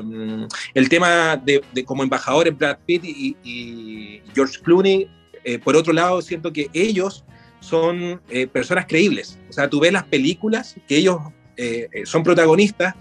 [0.76, 5.10] el tema de, como embajadores Brad Pitt y, George Clooney,
[5.44, 7.26] eh, por otro lado, siento que ellos
[7.60, 9.40] son eh, personas creíbles.
[9.50, 11.18] O sea, tú ves las películas que ellos
[12.04, 12.94] son protagonistas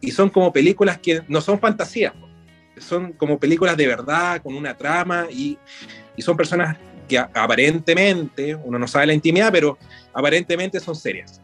[0.00, 2.14] y son como películas que no son fantasías,
[2.78, 5.56] son como películas de verdad, con una trama y
[6.18, 6.76] y son personas
[7.06, 9.78] que aparentemente, uno no sabe la intimidad, pero
[10.12, 11.40] aparentemente son serias.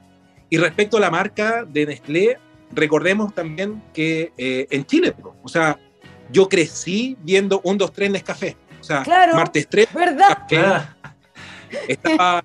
[0.50, 2.38] Y respecto a la marca de Nestlé,
[2.72, 5.78] recordemos también que eh, en Chile, o sea,
[6.30, 8.56] yo crecí viendo un, dos, tres Nescafé.
[8.80, 9.88] O sea, martes 3.
[9.94, 10.38] ¿Verdad?
[11.88, 12.44] estaba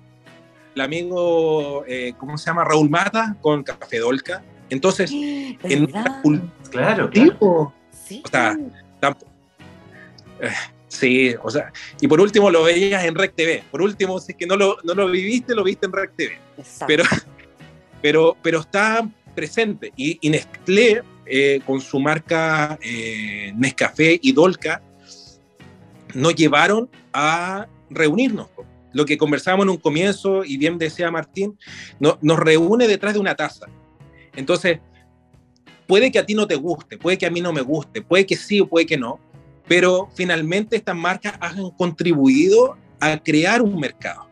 [0.74, 2.64] el amigo, eh, ¿cómo se llama?
[2.64, 4.42] Raúl Mata con Café Dolca.
[4.70, 5.92] Entonces, en
[6.70, 8.22] claro, tipo, sí.
[8.24, 8.56] o sea,
[10.40, 10.50] eh,
[10.90, 13.62] Sí, o sea, y por último lo veías en Rec TV.
[13.70, 16.36] Por último, si es que no lo, no lo viviste, lo viste en Rec TV.
[16.86, 17.04] Pero,
[18.02, 19.92] pero, pero está presente.
[19.96, 24.82] Y, Nestlé, eh, con su marca eh, Nescafé y Dolca,
[26.12, 28.48] nos llevaron a reunirnos.
[28.92, 31.56] Lo que conversábamos en un comienzo, y bien decía Martín,
[32.00, 33.66] no, nos reúne detrás de una taza.
[34.34, 34.80] Entonces,
[35.86, 38.26] puede que a ti no te guste, puede que a mí no me guste, puede
[38.26, 39.20] que sí o puede que no,
[39.70, 44.28] pero finalmente estas marcas han contribuido a crear un mercado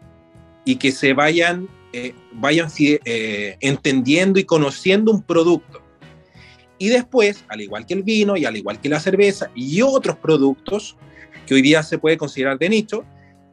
[0.65, 5.81] y que se vayan, eh, vayan eh, entendiendo y conociendo un producto.
[6.77, 10.17] Y después, al igual que el vino y al igual que la cerveza y otros
[10.17, 10.97] productos
[11.47, 13.05] que hoy día se puede considerar de nicho,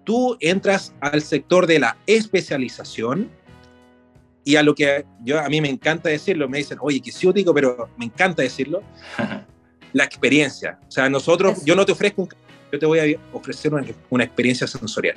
[0.06, 3.30] tú entras al sector de la especialización
[4.44, 7.54] y a lo que yo, a mí me encanta decirlo, me dicen, oye, que ciútico,
[7.54, 8.82] pero me encanta decirlo,
[9.96, 10.78] la experiencia.
[10.86, 12.30] O sea, nosotros, yo no te ofrezco un
[12.70, 15.16] yo te voy a ofrecer una, una, experiencia sensorial.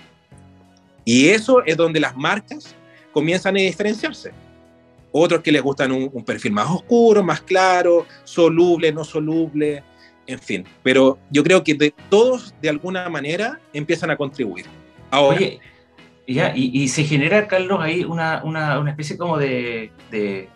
[1.04, 2.76] Y eso es donde las marcas
[3.12, 4.30] comienzan a diferenciarse.
[5.10, 9.82] Otros que les gustan un, un perfil más oscuro, más claro, soluble, no soluble,
[10.28, 10.64] en fin.
[10.84, 14.66] Pero yo creo que de, todos de alguna manera empiezan a contribuir.
[15.10, 15.58] Ahora, Oye,
[16.28, 20.48] ya, y, y, se genera, Carlos, ahí una, una, una especie como de, de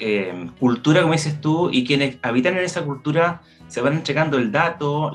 [0.00, 4.50] eh, cultura, como dices tú, y quienes habitan en esa cultura se van entregando el
[4.50, 5.12] dato,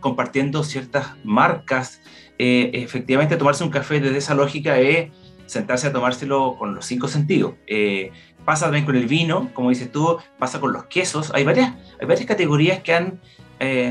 [0.00, 2.02] compartiendo ciertas marcas.
[2.38, 5.10] Eh, efectivamente, tomarse un café desde esa lógica es
[5.46, 7.54] sentarse a tomárselo con los cinco sentidos.
[7.66, 8.12] Eh,
[8.44, 11.32] pasa también con el vino, como dices tú, pasa con los quesos.
[11.34, 13.20] Hay varias, hay varias categorías que han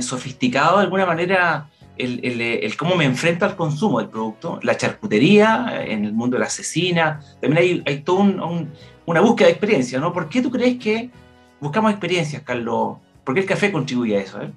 [0.01, 1.69] sofisticado de alguna manera
[2.01, 4.59] el, cómo me enfrento al consumo del producto.
[4.63, 8.71] La charcutería, en el mundo de la asesina, también hay, hay toda un,
[9.05, 10.13] una búsqueda de experiencia, ¿no?
[10.13, 11.09] ¿Por qué tú crees que
[11.59, 12.97] buscamos experiencias, Carlos?
[13.23, 14.41] ¿Por qué el café contribuye a eso?
[14.41, 14.51] Eh?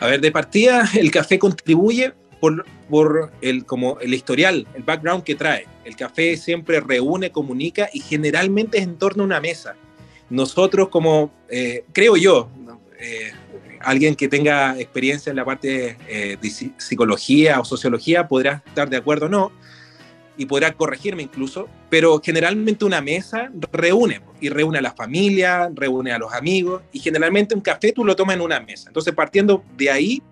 [0.00, 5.24] A ver, de partida, el café contribuye por, por, el, como el historial, el background
[5.24, 5.66] que trae.
[5.84, 9.76] El café siempre reúne, comunica y generalmente es en torno a una mesa.
[10.28, 12.48] Nosotros como, eh, creo yo,
[12.98, 13.32] eh,
[13.86, 19.26] alguien que tenga experiencia en la parte de psicología o sociología podrá estar de acuerdo
[19.26, 19.52] o no,
[20.36, 26.12] y podrá corregirme incluso, pero generalmente una mesa reúne y reúne a la familia, reúne
[26.12, 28.88] a los amigos y generalmente un café tú lo tomas en una mesa.
[28.88, 30.22] Entonces partiendo de ahí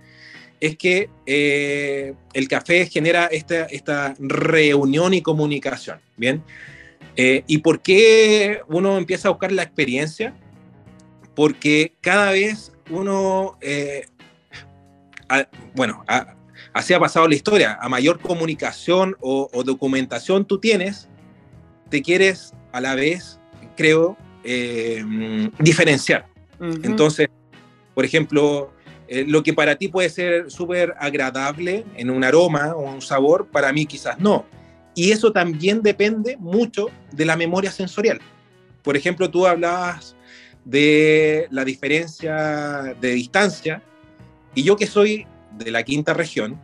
[0.61, 6.43] es que eh, el café genera esta, esta reunión y comunicación, ¿bien?
[7.17, 10.35] Eh, ¿Y por qué uno empieza a buscar la experiencia?
[11.35, 14.07] Porque cada vez uno, eh,
[15.75, 16.35] bueno, a,
[16.73, 17.79] así ha pasado la historia.
[17.81, 21.09] A mayor comunicación o, documentación tú tienes,
[21.91, 23.41] te quieres a la vez,
[23.77, 25.03] creo, eh,
[25.59, 26.27] diferenciar.
[26.61, 27.29] Entonces,
[27.95, 28.73] por ejemplo,
[29.07, 33.49] eh, lo que para ti puede ser súper agradable en un aroma o un sabor,
[33.49, 34.47] para mí quizás no.
[34.95, 38.21] Y eso también depende mucho de la memoria sensorial.
[38.83, 40.17] Por ejemplo, tú hablabas
[40.65, 43.83] de la diferencia de distancia,
[44.55, 45.27] y yo que soy
[45.59, 46.61] de la quinta región,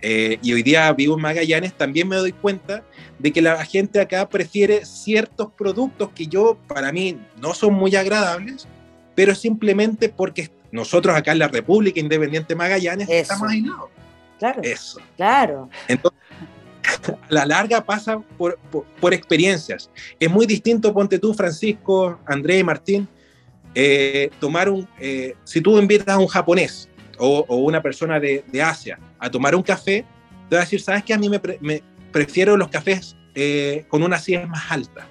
[0.00, 2.82] eh, y hoy día vivo en Magallanes, también me doy cuenta
[3.20, 7.94] de que la gente acá prefiere ciertos productos que yo, para mí, no son muy
[7.94, 8.66] agradables,
[9.14, 13.90] pero simplemente porque nosotros acá en la República Independiente Magallanes estamos aislados.
[14.38, 14.60] Claro.
[14.64, 14.98] Eso.
[15.16, 15.70] Claro.
[15.86, 16.20] Entonces,
[16.82, 18.58] a la larga pasa por,
[19.00, 19.88] por, experiencias.
[20.18, 23.08] Es muy distinto, ponte tú, Francisco, Andrés y Martín,
[23.74, 28.98] eh, tomar un, eh, si tú invitas a un japonés o, una persona de, Asia
[29.18, 30.04] a tomar un café,
[30.48, 31.14] te va a decir, ¿sabes qué?
[31.14, 35.06] A mí me, prefiero los cafés eh, con una acidez más alta.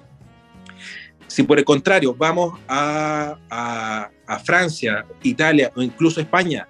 [1.26, 3.38] Si por el contrario vamos a,
[4.44, 6.68] Francia, Italia o incluso España,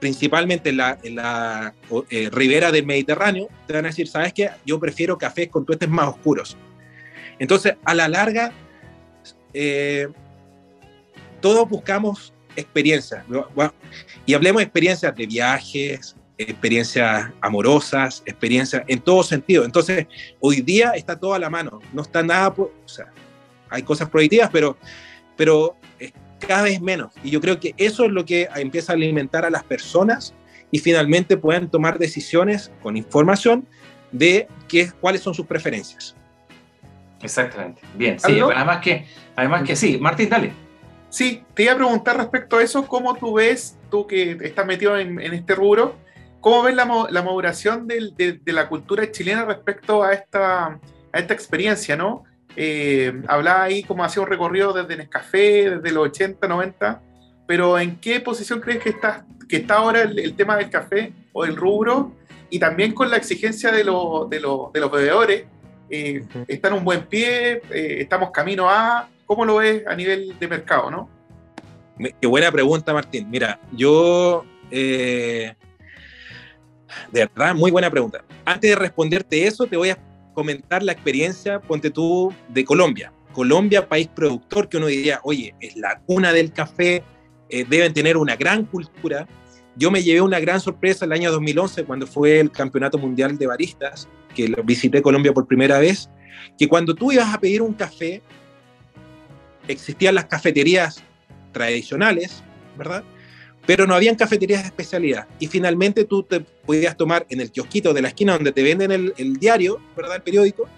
[0.00, 1.74] principalmente en la,
[2.10, 4.50] eh, ribera del Mediterráneo, te van a decir, ¿sabes qué?
[4.66, 6.56] Yo prefiero cafés con tuestes más oscuros.
[7.38, 8.52] Entonces, a la larga,
[9.52, 10.08] eh,
[11.44, 13.22] todos buscamos experiencias.
[14.24, 19.66] Y hablemos de experiencias de viajes, experiencias amorosas, experiencias en todo sentido.
[19.66, 20.06] Entonces,
[20.40, 21.80] hoy día está todo a la mano.
[21.92, 23.12] No está nada, o sea,
[23.68, 24.78] hay cosas prohibitivas, pero,
[25.36, 27.12] pero es cada vez menos.
[27.22, 30.32] Y yo creo que eso es lo que empieza a alimentar a las personas
[30.70, 33.68] y finalmente pueden tomar decisiones con información
[34.12, 36.16] de qué, cuáles son sus preferencias.
[37.20, 37.82] Exactamente.
[37.98, 38.18] Bien.
[38.18, 39.04] Sí, además que,
[39.36, 39.98] además que sí.
[39.98, 40.63] Martín, dale.
[41.14, 44.98] Sí, te iba a preguntar respecto a eso, ¿cómo tú ves, tú que estás metido
[44.98, 45.94] en, este rubro,
[46.40, 50.80] cómo ves la, maduración de, la cultura chilena respecto a esta,
[51.12, 52.24] a esta experiencia, ¿no?
[52.56, 57.00] Eh, hablaba ahí como hacía un recorrido desde Nescafé, desde los 80, 90,
[57.46, 61.44] pero ¿en qué posición crees que está, que está ahora el, tema del café o
[61.44, 62.10] del rubro?
[62.50, 65.44] Y también con la exigencia de, de, de los bebedores,
[65.90, 67.62] eh, ¿está en un buen pie?
[67.70, 69.10] Eh, ¿Estamos camino a...?
[69.26, 71.08] ¿Cómo lo ves a nivel de mercado, no?
[72.20, 73.30] Qué buena pregunta, Martín.
[73.30, 74.44] Mira, yo...
[74.70, 75.54] Eh,
[77.12, 78.24] de verdad, muy buena pregunta.
[78.44, 79.98] Antes de responderte eso, te voy a
[80.32, 83.12] comentar la experiencia, ponte tú, de Colombia.
[83.32, 87.02] Colombia, país productor, que uno diría, oye, es la cuna del café,
[87.48, 89.26] eh, deben tener una gran cultura.
[89.76, 93.46] Yo me llevé una gran sorpresa el año 2011, cuando fue el Campeonato Mundial de
[93.46, 96.08] Baristas, que visité Colombia por primera vez,
[96.56, 98.22] que cuando tú ibas a pedir un café,
[99.68, 101.02] existían las cafeterías
[101.52, 102.42] tradicionales,
[102.76, 103.04] ¿verdad?
[103.66, 105.26] pero no habían cafeterías de especialidad.
[105.38, 108.92] Y finalmente tú te podías tomar en el kiosquito de la esquina donde te venden
[108.92, 110.16] el, el diario, ¿verdad?
[110.16, 110.68] El periódico,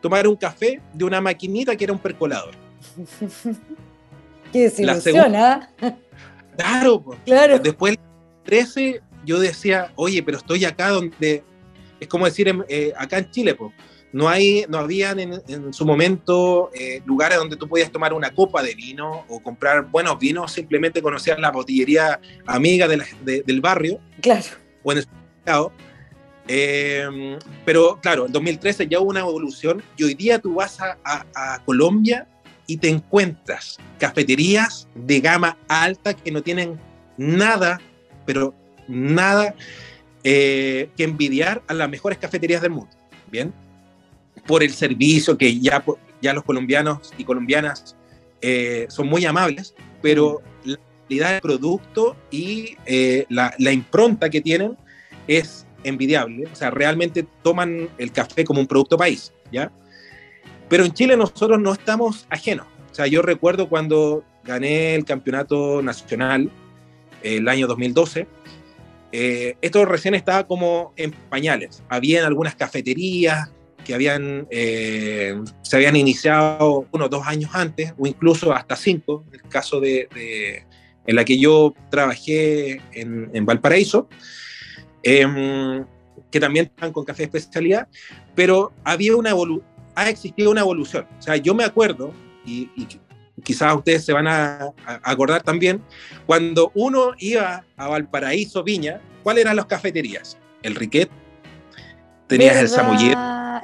[0.00, 2.54] tomar un café de una maquinita que era un percolador.
[4.52, 5.70] Qué desilusión, ¿ah?
[6.56, 7.58] Claro, claro.
[7.58, 7.98] Después
[8.44, 11.44] 13 yo decía, oye, pero estoy acá donde,
[12.00, 13.72] es como decir, eh, acá en Chile, pues,
[14.12, 18.62] no, hay, no habían en, su momento eh, lugares donde tú podías tomar una copa
[18.62, 24.00] de vino o comprar buenos vinos, simplemente conocer la botillería amiga del barrio.
[24.20, 24.44] Claro.
[24.82, 25.06] O en el
[25.38, 25.72] mercado.
[26.48, 30.96] Eh, pero claro, en 2013 ya hubo una evolución y hoy día tú vas a,
[31.04, 32.28] a, Colombia
[32.68, 36.78] y te encuentras cafeterías de gama alta que no tienen
[37.16, 37.80] nada,
[38.24, 38.54] pero
[38.86, 39.54] nada
[40.22, 42.90] eh, que envidiar a las mejores cafeterías del mundo.
[43.30, 43.52] Bien,
[44.46, 45.84] por el servicio que ya,
[46.20, 47.96] ya los colombianos y colombianas
[48.40, 50.78] eh, son muy amables, pero la
[51.08, 54.76] calidad del producto y eh, la, la, impronta que tienen
[55.26, 56.46] es envidiable.
[56.52, 59.72] O sea, realmente toman el café como un producto país, ¿ya?
[60.68, 62.66] Pero en Chile nosotros no estamos ajenos.
[62.90, 66.50] O sea, yo recuerdo cuando gané el campeonato nacional
[67.22, 68.26] el año 2012,
[69.12, 71.82] eh, esto recién estaba como en pañales.
[71.88, 73.50] Habían algunas cafeterías
[73.86, 79.34] que habían, eh, se habían iniciado unos dos años antes, o incluso hasta cinco, en
[79.34, 80.08] el caso de,
[81.06, 84.08] en la que yo trabajé en, Valparaíso,
[85.04, 85.84] em,
[86.32, 87.86] que también están con café de especialidad,
[88.34, 89.32] pero había una
[89.94, 91.06] ha existido una evolución.
[91.18, 92.12] O sea, yo me acuerdo,
[92.44, 92.68] y,
[93.44, 94.72] quizás ustedes se van a,
[95.04, 95.80] acordar también,
[96.26, 100.38] cuando uno iba a Valparaíso, Viña, ¿cuáles eran las cafeterías?
[100.62, 101.08] El Riquet,
[102.26, 103.14] tenías el Samoyed,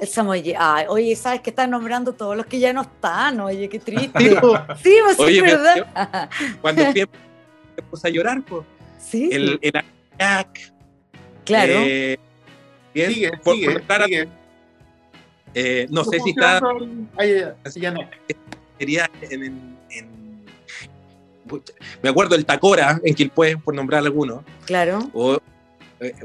[0.00, 0.56] el Samoyed.
[0.88, 3.40] oye, ¿sabes que están nombrando todos los que ya no están?
[3.40, 4.30] Oye, qué triste.
[4.82, 6.30] sí, pues oye, es verdad.
[6.60, 8.64] cuando me puse a llorar, pues.
[8.98, 9.28] Sí.
[9.32, 9.72] El, el
[11.44, 11.72] Claro.
[11.76, 12.18] Eh,
[12.94, 14.28] bien, sigue, por, sigue, sigue.
[15.54, 16.60] Eh, no sé si está.
[17.74, 18.08] ya no.
[18.78, 20.44] Sería en, en,
[22.02, 24.44] me acuerdo el Tacora en Quilpue, por nombrar alguno.
[24.64, 25.10] Claro.
[25.12, 25.38] O,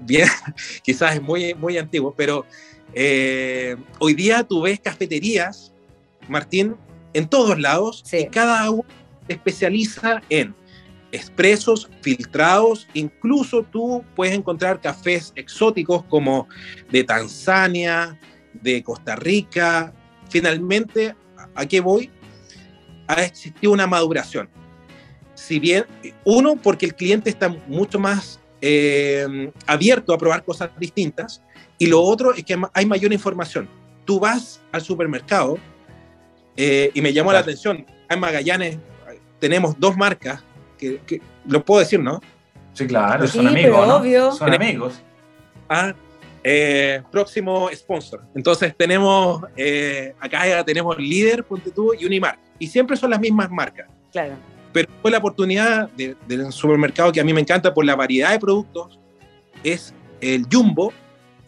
[0.01, 0.27] bien,
[0.83, 2.45] quizás es muy, muy antiguo, pero
[2.93, 5.73] eh, hoy día tú ves cafeterías,
[6.27, 6.75] Martín,
[7.13, 8.85] en todos lados, y cada uno
[9.27, 10.55] se especializa en
[11.11, 16.47] expresos, filtrados, incluso tú puedes encontrar cafés exóticos como
[16.91, 18.19] de Tanzania,
[18.53, 19.93] de Costa Rica.
[20.29, 21.15] Finalmente,
[21.55, 22.11] ¿a qué voy?
[23.07, 24.49] Ha existido una maduración.
[25.33, 25.85] Si bien,
[26.23, 31.41] uno, porque el cliente está mucho más eh, abierto a probar cosas distintas,
[31.77, 33.69] y lo otro es que hay mayor información.
[34.05, 35.57] Tú vas al supermercado
[36.55, 38.77] eh, y me llamó la atención, en Magallanes
[39.39, 40.43] tenemos dos marcas,
[40.77, 42.19] que, lo puedo decir, ¿no?
[42.73, 44.37] Sí, claro, son amigos.
[44.37, 45.01] Son amigos.
[45.67, 45.93] Ah,
[46.43, 48.23] eh, próximo sponsor.
[48.35, 52.39] Entonces tenemos, eh, acá tenemos Líder, Ponte tú y Unimark.
[52.59, 53.87] Y siempre son las mismas marcas.
[54.11, 54.35] Claro.
[54.77, 58.29] Pero fue la oportunidad del de supermercado que a mí me encanta por la variedad
[58.29, 58.99] de productos,
[59.63, 60.93] es el Jumbo.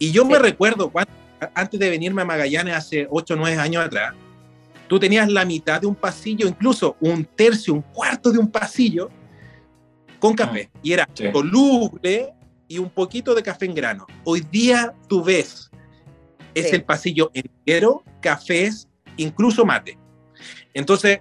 [0.00, 1.12] Y yo me recuerdo cuando,
[1.54, 4.14] antes de venirme a Magallanes hace 8 o 9 años atrás,
[4.88, 9.10] tú tenías la mitad de un pasillo, incluso un tercio, un cuarto de un pasillo
[10.18, 10.68] con café.
[10.74, 12.34] Ah, y era soluble
[12.66, 14.08] y un poquito de café en grano.
[14.24, 15.70] Hoy día tú ves,
[16.52, 19.96] es el pasillo entero, cafés, incluso mate.
[20.74, 21.20] Entonces,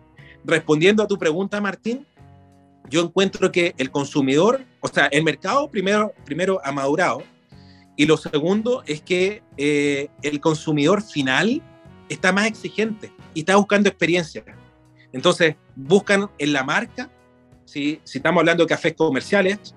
[0.49, 2.05] respondiendo a tu pregunta, Martín,
[2.89, 7.23] yo encuentro que el consumidor, o sea, el mercado primero, primero ha madurado,
[7.95, 11.61] y lo segundo es que eh, el consumidor final
[12.07, 14.43] está más exigente y está buscando experiencia.
[15.11, 17.09] Entonces, buscan en la marca,
[17.65, 19.75] si, si estamos hablando de cafés comerciales,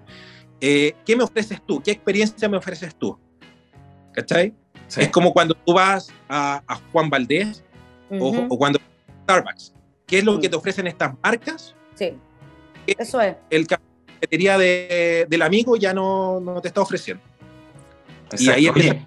[0.60, 1.82] eh, ¿qué me ofreces tú?
[1.82, 3.18] ¿Qué experiencia me ofreces tú?
[4.12, 4.54] ¿Cachai?
[4.96, 7.64] Es como cuando tú vas a, Juan Valdés
[8.10, 8.78] o, cuando
[9.24, 9.74] Starbucks.
[10.12, 11.74] ¿Qué es lo que te ofrecen estas marcas?
[11.94, 12.12] Sí,
[12.86, 13.34] eso es.
[13.48, 17.22] El cafetería de, del amigo ya no, no te está ofreciendo.
[18.38, 19.06] Y ahí empiezan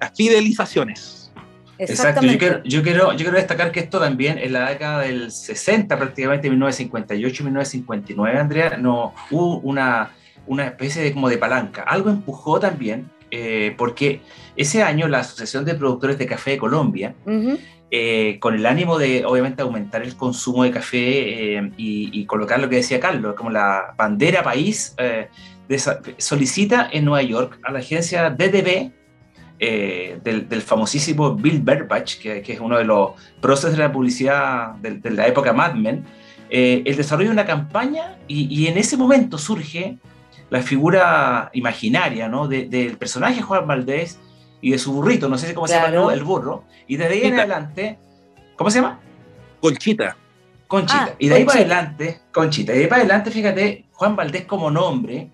[0.00, 1.30] las fidelizaciones.
[1.76, 5.30] Exacto, yo quiero, yo, quiero, yo quiero destacar que esto también en la década del
[5.30, 10.12] 60, prácticamente 1958 1959, Andrea, no hubo una
[10.46, 11.82] una especie de como de palanca.
[11.82, 14.20] Algo empujó también, eh, porque
[14.56, 17.14] ese año la Asociación de Productores de Café de Colombia,
[17.90, 22.68] eh, con el ánimo de obviamente aumentar el consumo de café eh, y, colocar lo
[22.68, 24.94] que decía Carlos, como la bandera país,
[26.18, 28.92] solicita en Nueva York a la agencia DDB,
[29.58, 33.10] del, famosísimo Bill Berbach, que, es uno de los
[33.40, 36.04] próceres de la publicidad de, de la época Mad Men,
[36.50, 39.98] eh, el desarrollo de una campaña y, en ese momento surge
[40.50, 42.48] la figura imaginaria ¿no?
[42.48, 44.18] del personaje Juan Valdés
[44.60, 47.38] y de su burrito, no sé cómo se llama el burro, y desde ahí en
[47.38, 47.98] adelante,
[48.56, 48.98] ¿cómo se llama?
[49.60, 50.16] Conchita.
[50.66, 51.10] Conchita.
[51.10, 54.44] Ah, y de ahí para adelante, Conchita, y de ahí para adelante, fíjate, Juan Valdés
[54.46, 55.30] como nombre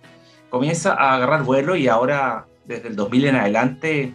[0.50, 4.14] comienza a agarrar vuelo y ahora, desde el 2000 en adelante,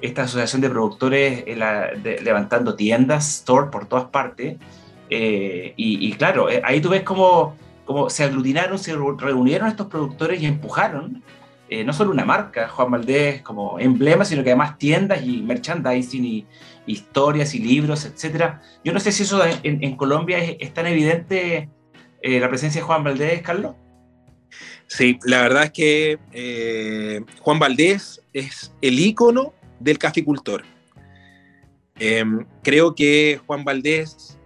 [0.00, 4.56] esta asociación de productores eh, levantando tiendas, store por todas partes.
[5.10, 7.56] Eh, y, claro, eh, ahí tú ves cómo,
[7.88, 11.24] cómo, se aglutinaron, se reunieron estos productores y empujaron
[11.84, 16.46] no solo una marca, Juan Valdés, como emblema, sino que además tiendas y merchandising y
[16.86, 18.54] historias y libros, etc.
[18.84, 21.68] Yo no sé si eso en, Colombia es, tan evidente
[22.22, 23.74] la presencia de Juan Valdés, Carlos.
[24.86, 30.64] Sí, la verdad es que Juan Valdés es el ícono del caficultor.
[31.98, 34.38] Em, creo que Juan Valdés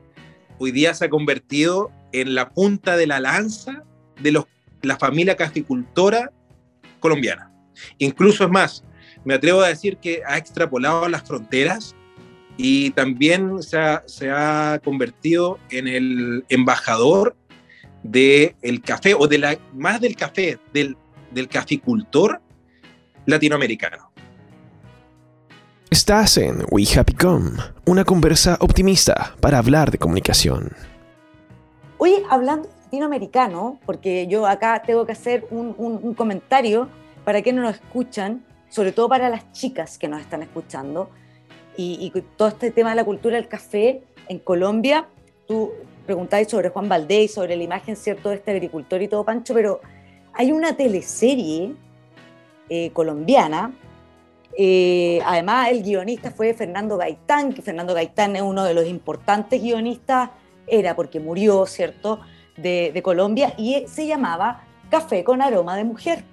[0.59, 3.84] hoy día se ha convertido en la punta de la lanza
[4.20, 4.32] de
[4.82, 6.30] la familia caficultora
[7.00, 7.52] colombiana.
[7.98, 8.84] Incluso es más,
[9.24, 11.94] me atrevo a decir que ha extrapolado las fronteras
[12.56, 17.36] y también se ha, convertido en el embajador
[18.02, 20.96] del café, o de la, más del café, del,
[21.30, 22.40] del caficultor
[23.26, 24.12] latinoamericano.
[25.90, 30.72] Estás en We Happy Com, una conversa optimista para hablar de comunicación.
[32.05, 36.88] Hoy hablando latinoamericano, porque yo acá tengo que hacer un, comentario
[37.24, 41.11] para quienes nos escuchan, sobre todo para las chicas que nos están escuchando,
[41.76, 45.07] y, todo este tema de la cultura del café en Colombia.
[45.46, 45.70] Tú
[46.05, 49.80] preguntáis sobre Juan Valdés, sobre la imagen, ¿cierto?, de este agricultor y todo, Pancho, pero
[50.32, 51.72] hay una teleserie
[52.68, 53.76] eh, colombiana
[54.57, 59.62] eh, además, el guionista fue Fernando Gaitán, que Fernando Gaitán es uno de los importantes
[59.62, 60.30] guionistas,
[60.66, 62.20] era porque murió, ¿cierto?,
[62.56, 66.24] de, Colombia, y se llamaba Café con aroma de mujer.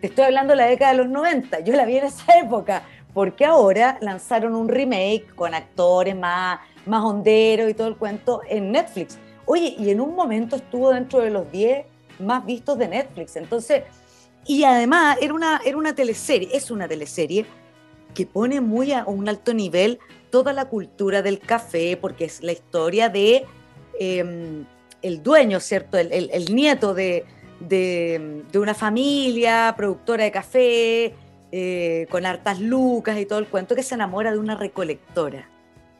[0.00, 2.82] Te estoy hablando de la década de los 90, yo la vi en esa época,
[3.14, 8.72] porque ahora lanzaron un remake con actores más, más honderos y todo el cuento en
[8.72, 9.18] Netflix.
[9.44, 11.86] Oye, y en un momento estuvo dentro de los 10
[12.20, 13.36] más vistos de Netflix.
[13.36, 13.84] Entonces,
[14.46, 17.46] y además era una, era una teleserie, es una teleserie
[18.14, 19.98] que pone muy a un alto nivel
[20.30, 23.46] toda la cultura del café, porque es la historia de
[23.98, 24.64] em,
[25.02, 25.98] el dueño, ¿cierto?
[25.98, 27.24] El, nieto de,
[28.54, 31.14] una familia productora de café,
[31.50, 35.48] eh, con hartas lucas y todo el cuento, que se enamora de una recolectora.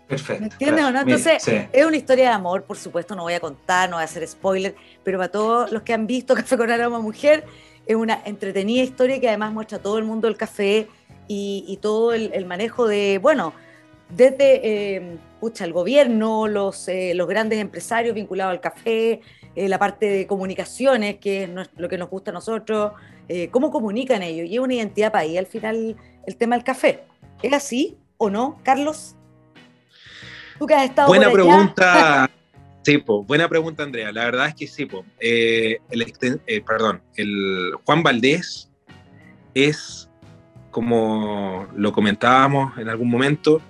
[0.07, 0.41] Perfecto.
[0.41, 1.01] ¿Me entiendes o no?
[1.01, 4.05] Entonces, es una historia de amor, por supuesto, no voy a contar, no voy a
[4.05, 4.75] hacer spoiler,
[5.05, 7.45] pero para todos los que han visto Café con Aroma Mujer,
[7.87, 10.89] es una entretenida historia que además muestra todo el mundo del café,
[11.29, 13.53] y, todo el, manejo de, bueno,
[14.09, 15.19] desde eh,
[15.61, 19.21] el gobierno, los, eh, los grandes empresarios vinculados al café,
[19.55, 22.93] eh, la parte de comunicaciones, que es lo que nos gusta a nosotros,
[23.29, 24.49] eh, cómo comunican ellos.
[24.49, 27.05] Y es una identidad país al final el tema del café.
[27.43, 29.15] ¿Es así o no, Carlos?
[30.59, 32.31] Tú que has estado Buena pregunta.
[32.85, 34.11] Sí, buena pregunta, Andrea.
[34.13, 34.89] La verdad es que sí,
[35.21, 38.71] el, perdón, el Juan Valdés
[39.53, 40.09] es
[40.71, 43.61] como lo comentábamos en algún momento,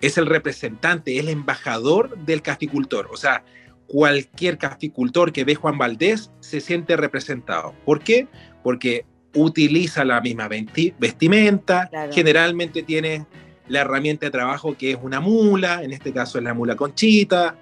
[0.00, 3.08] es el representante, el embajador del caficultor.
[3.12, 3.44] O sea,
[3.86, 7.74] cualquier caficultor que ve Juan Valdés se siente representado.
[7.84, 8.28] ¿Por qué?
[8.62, 13.26] Porque utiliza la misma vestimenta, generalmente tiene
[13.68, 17.56] la herramienta de trabajo que es una mula, en este caso es la mula conchita,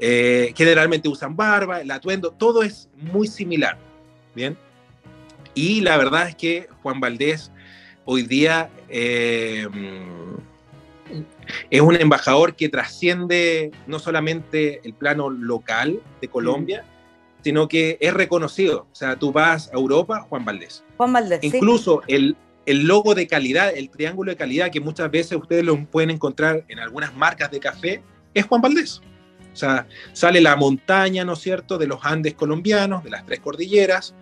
[0.00, 3.78] eh, generalmente usan barba, el atuendo, todo es muy similar,
[4.34, 4.56] ¿bien?
[5.54, 7.50] Y la verdad es que Juan Valdés
[8.04, 9.66] hoy día eh,
[11.70, 17.42] es un embajador que trasciende no solamente el plano local de Colombia, mm.
[17.44, 18.86] sino que es reconocido.
[18.90, 20.84] O sea, tú vas a Europa, Juan Valdés.
[20.96, 21.40] Juan Valdés.
[21.42, 22.36] Incluso el,
[22.66, 26.64] el logo de calidad, el triángulo de calidad que muchas veces ustedes lo pueden encontrar
[26.68, 28.02] en algunas marcas de café,
[28.34, 29.00] es Juan Valdés.
[29.52, 33.40] O sea, sale la montaña, ¿no es cierto?, de los Andes colombianos, de las tres
[33.40, 34.14] cordilleras,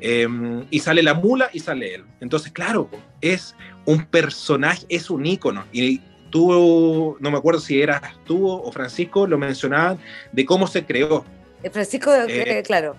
[0.00, 2.04] Em, y sale la mula y sale él.
[2.20, 2.88] Entonces, claro,
[3.20, 5.64] es un personaje, es un ícono.
[5.72, 6.00] Y
[6.30, 9.98] tú, no me acuerdo si eras tú o Francisco, lo mencionaban
[10.32, 11.24] de cómo se creó.
[11.72, 12.96] Francisco, eh, eh, claro.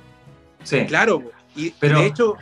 [0.64, 0.86] Sí.
[0.86, 1.24] Claro,
[1.56, 2.00] y Pero...
[2.00, 2.38] de hecho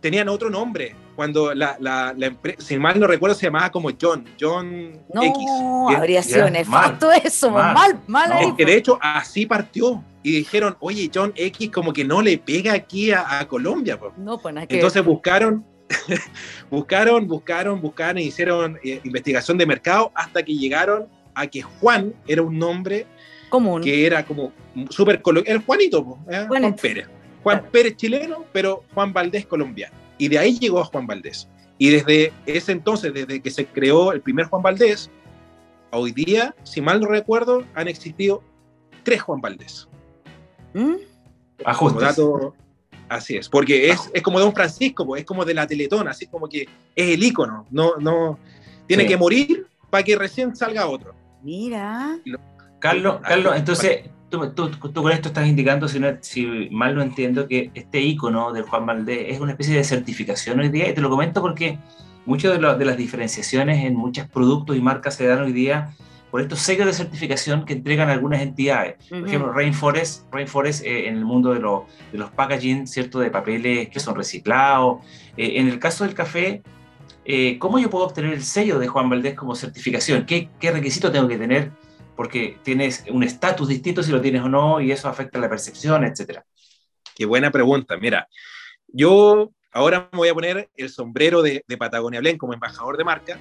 [0.00, 0.94] tenían otro nombre.
[1.16, 5.36] Cuando la, la, empresa, si mal no recuerdo, se llamaba como John, John no, X.
[5.36, 10.76] No, habría sido nefasto eso, mal, mal, mal que de hecho así partió y dijeron,
[10.78, 13.98] oye, John X como que no le pega aquí a, Colombia.
[14.16, 15.64] No, pues Entonces buscaron,
[16.70, 22.14] buscaron, buscaron, buscaron y hicieron eh, investigación de mercado hasta que llegaron a que Juan
[22.26, 23.06] era un nombre
[23.48, 23.82] común.
[23.82, 24.52] Que era como
[24.90, 26.46] súper el Juanito, ¿eh?
[26.48, 27.08] Juan Pérez.
[27.42, 29.94] Juan Pérez chileno, pero Juan Valdés colombiano.
[30.18, 31.48] Y de ahí llegó a Juan Valdés.
[31.78, 35.10] Y desde ese entonces, desde que se creó el primer Juan Valdés,
[35.92, 38.42] hoy día, si mal no recuerdo, han existido
[39.04, 39.88] tres Juan Valdés.
[40.74, 40.96] ¿Mm?
[41.64, 42.20] Ajustes.
[43.08, 46.26] Así es, porque es, es, como de un Francisco, es como de la Teletón, así
[46.26, 46.62] como que
[46.94, 48.38] es el ícono, no, no,
[48.86, 51.14] tiene que morir para que recién salga otro.
[51.42, 52.18] Mira.
[52.78, 57.70] Carlos, Carlos, entonces tú, tú, con esto estás indicando, si, si mal no entiendo, que
[57.74, 61.10] este icono del Juan Valdés es una especie de certificación hoy día, y te lo
[61.10, 61.78] comento porque
[62.26, 65.94] muchas de, de, las diferenciaciones en muchos productos y marcas se dan hoy día
[66.30, 68.96] por estos sellos de certificación que entregan algunas entidades.
[69.08, 73.18] Por ejemplo, Rainforest, Rainforest eh, en el mundo de, de, los packaging, ¿cierto?
[73.20, 75.04] De papeles que son reciclados.
[75.36, 76.62] Eh, en el caso del café,
[77.24, 80.26] eh, ¿cómo yo puedo obtener el sello de Juan Valdés como certificación?
[80.26, 81.70] ¿Qué, qué requisito tengo que tener?
[82.14, 86.04] Porque tienes un estatus distinto si lo tienes o no y eso afecta la percepción,
[86.04, 86.44] etcétera.
[87.14, 87.96] Qué buena pregunta.
[87.96, 88.28] Mira,
[88.88, 93.04] yo ahora me voy a poner el sombrero de, de Patagonia Blend como embajador de
[93.04, 93.38] marca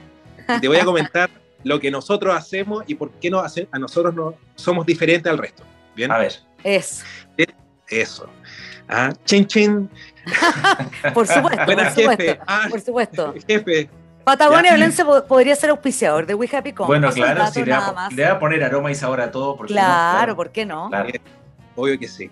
[0.55, 1.29] y te voy a comentar
[1.64, 5.64] lo que nosotros hacemos y por qué nos a nosotros no somos diferentes al resto.
[5.95, 6.12] ¿Bien?
[6.12, 6.34] A ver.
[6.64, 7.03] Es.
[7.88, 8.30] Eso.
[8.89, 9.89] Ah, chin chin.
[11.14, 12.43] por supuesto, por supuesto.
[12.47, 13.34] Ah, por supuesto.
[13.47, 13.89] Jefe.
[14.24, 16.88] Patagonia Valencia podría ser auspiciador de We Happy Con.
[16.88, 19.55] Bueno, claro, sí, le va, le va, a poner aroma y sabor a todo.
[19.58, 20.89] claro, ¿por qué no?
[20.89, 21.10] Claro.
[21.76, 22.30] Obvio que sí.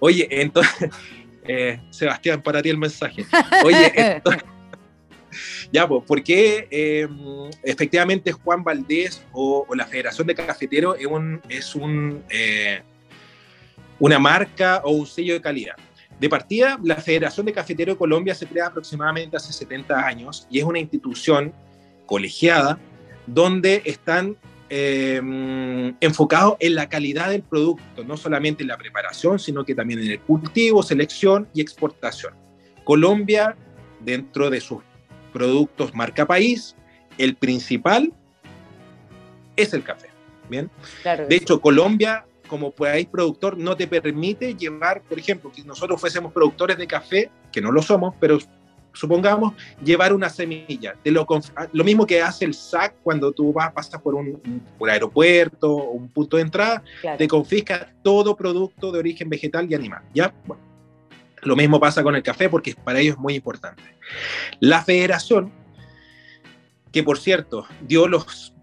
[0.00, 0.90] Oye, entonces,
[1.44, 3.24] eh, Sebastián, para ti el mensaje.
[3.64, 4.42] Oye, entonces,
[5.72, 11.74] ya, pues, porque em, efectivamente Juan Valdés o, la Federación de Cafeteros es, un, es
[11.74, 12.82] un, eh,
[13.98, 15.76] una marca o un sello de calidad.
[16.18, 20.58] De partida, la Federación de Cafeteros de Colombia se crea aproximadamente hace 70 años y
[20.58, 21.52] es una institución
[22.06, 22.78] colegiada
[23.26, 24.36] donde están
[24.70, 30.00] em, enfocados en la calidad del producto, no solamente en la preparación, sino que también
[30.00, 32.34] en el cultivo, selección y exportación.
[32.84, 33.56] Colombia,
[34.00, 34.78] dentro de sus
[35.36, 36.74] productos marca país,
[37.18, 38.10] el principal
[39.54, 40.08] es el café.
[40.48, 40.70] Bien.
[41.04, 46.32] de hecho, Colombia, como país productor, no te permite llevar, por ejemplo, que nosotros fuésemos
[46.32, 48.38] productores de café, que no lo somos, pero
[48.94, 49.52] supongamos
[49.84, 50.94] llevar una semilla.
[51.04, 51.26] De lo,
[51.72, 54.40] lo mismo que hace el SAC cuando tú vas, pasas por un,
[54.78, 56.82] por aeropuerto o un punto de entrada,
[57.18, 60.02] te confisca todo producto de origen vegetal y animal.
[60.14, 60.32] ¿ya?
[60.46, 60.62] Bueno,
[61.42, 63.82] lo mismo pasa con el café porque para ellos es muy importante.
[64.60, 65.52] La federación,
[66.92, 68.54] que por cierto dio los,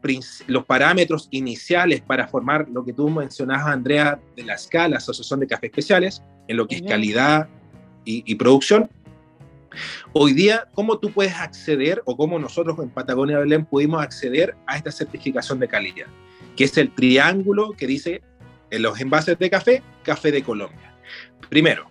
[0.47, 5.47] los parámetros iniciales para formar lo que tú mencionabas, Andrea, de la escala Asociación de
[5.47, 7.47] Café Especiales, en lo que es calidad
[8.05, 8.89] y, producción,
[10.11, 14.77] Hoy día, ¿cómo tú puedes acceder o cómo nosotros en Patagonia Belén pudimos acceder a
[14.77, 16.05] esta certificación de calidad?
[16.55, 18.21] Que es el triángulo que dice
[18.69, 20.93] en los envases de café, café de Colombia.
[21.49, 21.89] Primero,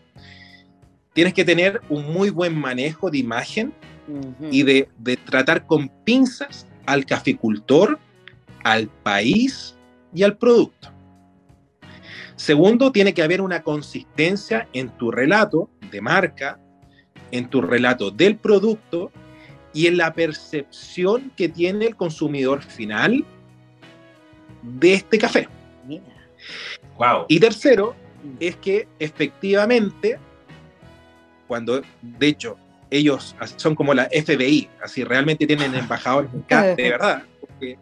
[1.12, 3.72] tienes que tener un muy buen manejo de imagen
[4.50, 4.88] y de,
[5.24, 7.98] tratar con pinzas al caficultor,
[8.64, 9.76] al país
[10.14, 10.90] y al producto.
[12.36, 16.58] Segundo, tiene que haber una consistencia en tu relato de marca,
[17.30, 19.12] en tu relato del producto
[19.72, 23.24] y en la percepción que tiene el consumidor final
[24.62, 25.48] de este café.
[26.98, 27.26] Wow.
[27.28, 27.94] Y tercero,
[28.40, 30.18] es que efectivamente
[31.52, 32.56] cuando de hecho
[32.88, 37.76] ellos son como la FBI, así realmente tienen embajadores de verdad, porque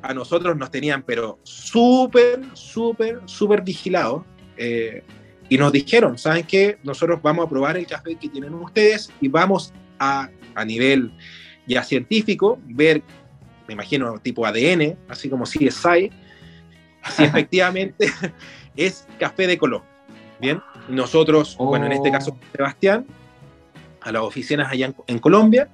[0.00, 4.22] a nosotros nos tenían pero súper, súper, súper vigilados
[4.56, 5.02] eh,
[5.48, 6.78] y nos dijeron, ¿saben qué?
[6.84, 11.10] Nosotros vamos a probar el café que tienen ustedes y vamos a, a nivel
[11.66, 13.02] ya científico, ver,
[13.66, 16.12] me imagino, tipo ADN, así como CSI,
[17.10, 18.06] si efectivamente
[18.76, 19.82] es café de color.
[20.40, 22.44] Bien, nosotros, bueno, en este caso, oh.
[22.52, 23.06] Sebastián,
[24.00, 25.68] a las oficinas allá en, Colombia,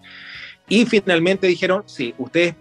[0.68, 2.54] y finalmente dijeron, sí, ustedes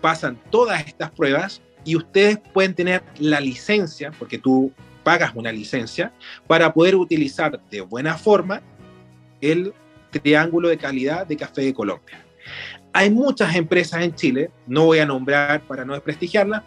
[0.00, 4.72] pasan todas estas pruebas y ustedes pueden tener la licencia, porque tú
[5.02, 6.12] pagas una licencia,
[6.46, 8.62] para poder utilizar de buena forma
[9.40, 9.74] el
[10.10, 12.24] triángulo de calidad de café de Colombia.
[12.92, 16.62] Hay muchas empresas en Chile, no voy a nombrar para no desprestigiarlas,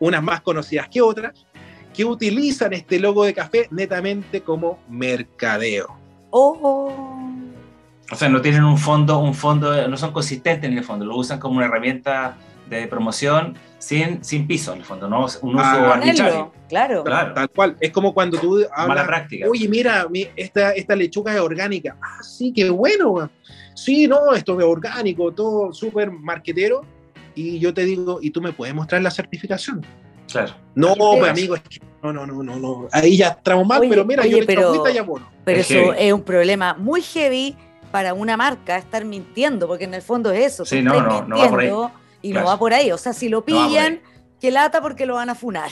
[0.00, 1.46] unas más conocidas que otras,
[1.94, 5.96] que utilizan este logo de café netamente como mercadeo.
[6.30, 6.92] Oh.
[8.10, 11.16] O sea, no tienen un fondo, un fondo, no son consistentes en el fondo, lo
[11.16, 12.36] usan como una herramienta
[12.68, 16.52] de promoción sin, sin piso, en el fondo, no un uso ah, arbitrario.
[16.68, 17.04] Claro.
[17.04, 17.34] claro.
[17.34, 17.76] Tal cual.
[17.80, 19.46] Es como cuando tú hablas, Mala práctica.
[19.48, 21.96] Oye, mira, esta, esta lechuga es orgánica.
[22.02, 23.30] Ah, sí, qué bueno.
[23.74, 26.82] Sí, no, esto es orgánico, todo súper marquetero.
[27.34, 29.84] Y yo te digo, ¿y tú me puedes mostrar la certificación?
[30.30, 30.54] Claro.
[30.74, 32.88] No, pues, amigo, es que no, no, no, no, no.
[32.92, 35.28] Ahí ya estamos mal, pero mira, yo le pero, ya bueno.
[35.44, 37.56] Pero eso es un problema muy heavy
[37.90, 40.64] para una marca estar mintiendo, porque en el fondo es eso.
[40.64, 41.72] Sí, no, no, no va por ahí.
[42.22, 42.92] Y no va por ahí.
[42.92, 44.00] O sea, si lo pillan,
[44.40, 45.70] que lata porque lo van a funar.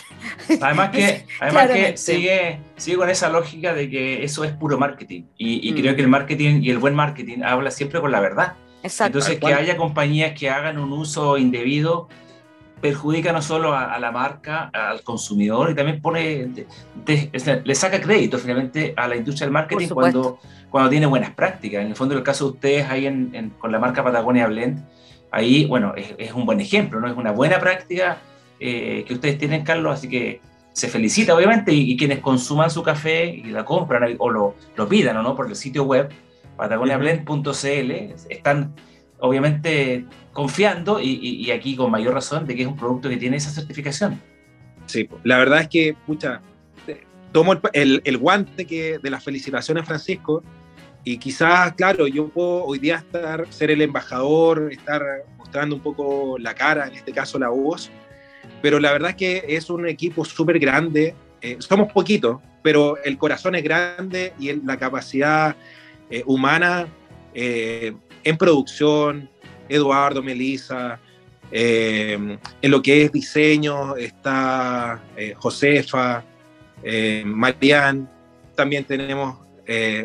[0.61, 5.25] Además que, además que sigue, sigue con esa lógica de que eso es puro marketing.
[5.37, 5.97] Y, creo mm.
[5.97, 8.55] que el marketing y el buen marketing habla siempre con la verdad.
[8.83, 9.19] Exacto.
[9.19, 12.09] Entonces, que haya compañías que hagan un uso indebido
[12.81, 16.66] perjudica no solo a, la marca, al consumidor, y también pone,
[17.07, 20.39] le saca crédito finalmente a la industria del marketing cuando,
[20.70, 21.83] cuando tiene buenas prácticas.
[21.83, 24.85] En el fondo, el caso de ustedes ahí en, con la marca Patagonia Blend,
[25.31, 27.09] ahí, bueno, es, es, un buen ejemplo, ¿no?
[27.09, 28.18] Es una buena práctica
[28.61, 30.41] eh, que ustedes tienen, Carlos, así que
[30.72, 35.22] se felicita, obviamente, y, quienes consuman su café y la compran o lo, lo pidan,
[35.22, 35.35] ¿no?
[35.35, 36.11] Por el sitio web
[36.57, 37.91] patagoniablend.cl,
[38.29, 38.74] están
[39.21, 43.51] obviamente confiando y, aquí con mayor razón de que es un producto que tiene esa
[43.51, 44.21] certificación.
[44.87, 46.41] Sí, la verdad es que, pucha,
[47.33, 50.43] tomo el, el, guante que, de las felicitaciones, Francisco,
[51.05, 55.03] y quizás, claro, yo puedo hoy día estar, ser el embajador, estar
[55.39, 57.91] mostrando un poco la cara, en este caso la voz,
[58.61, 61.14] pero la verdad es que es un equipo súper grande.
[61.41, 65.55] Eh, somos poquitos, pero el corazón es grande y la capacidad
[66.11, 66.89] eh, humana
[67.35, 67.95] eh,
[68.29, 69.31] en producción,
[69.68, 71.01] Eduardo, Melissa,
[71.51, 75.01] en lo que es diseño está
[75.37, 76.24] Josefa,
[77.24, 78.11] Marian,
[78.55, 79.39] también tenemos,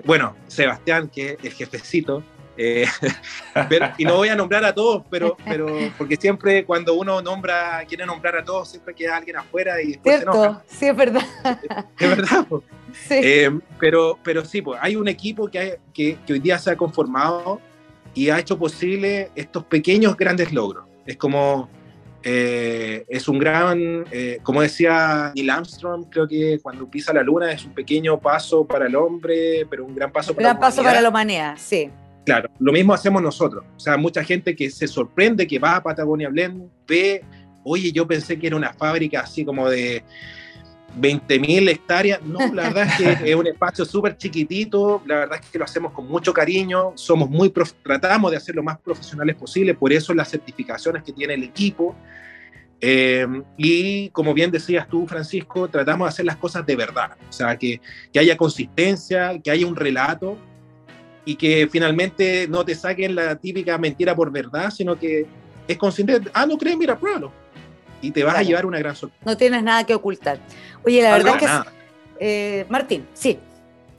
[0.06, 2.24] bueno, Sebastián, que es el jefecito,
[2.58, 2.86] eh,
[3.98, 5.68] y no voy a nombrar a todos, pero, pero
[5.98, 10.18] porque siempre cuando uno nombra, quiere nombrar a todos, siempre queda alguien afuera y después
[10.18, 11.24] Cierto, Sí, es verdad.
[12.00, 12.46] Es verdad.
[13.10, 13.50] Eh,
[13.80, 17.62] pero, pero sí, pues, hay un equipo que, que, hoy día se ha conformado
[18.14, 20.86] y ha hecho posible estos pequeños grandes logros.
[21.06, 21.70] Es como,
[22.24, 24.06] eh, es un gran,
[24.44, 28.88] como decía Neil Armstrong, creo que cuando pisa la luna es un pequeño paso para
[28.88, 30.60] el hombre, pero un gran paso para la humanidad.
[30.60, 31.90] Gran paso para la humanidad, sí.
[32.26, 33.64] Claro, lo mismo hacemos nosotros.
[33.76, 37.24] O sea, mucha gente que se sorprende que va a Patagonia Blend, ve,
[37.64, 40.04] oye, yo pensé que era una fábrica así como de
[41.00, 42.22] 20.000 hectáreas.
[42.24, 45.66] No, la verdad es que es un espacio súper chiquitito, la verdad es que lo
[45.66, 47.52] hacemos con mucho cariño, somos muy
[47.84, 51.96] tratamos de hacer lo más profesionales posible, por eso las certificaciones que tiene el equipo.
[52.84, 53.28] Eh,
[53.58, 57.56] y como bien decías tú, Francisco, tratamos de hacer las cosas de verdad, o sea,
[57.56, 57.80] que,
[58.12, 60.36] que haya consistencia, que haya un relato
[61.24, 65.28] y que finalmente no te saquen la típica mentira por verdad, sino que
[65.68, 67.32] es consciente, ah, no crees, mira, pruébalo.
[68.02, 69.24] Y te vas a llevar una gran sorpresa.
[69.26, 70.40] No tienes nada que ocultar.
[70.84, 71.82] Oye, la verdad es que...
[72.24, 73.40] Eh, Martín, sí.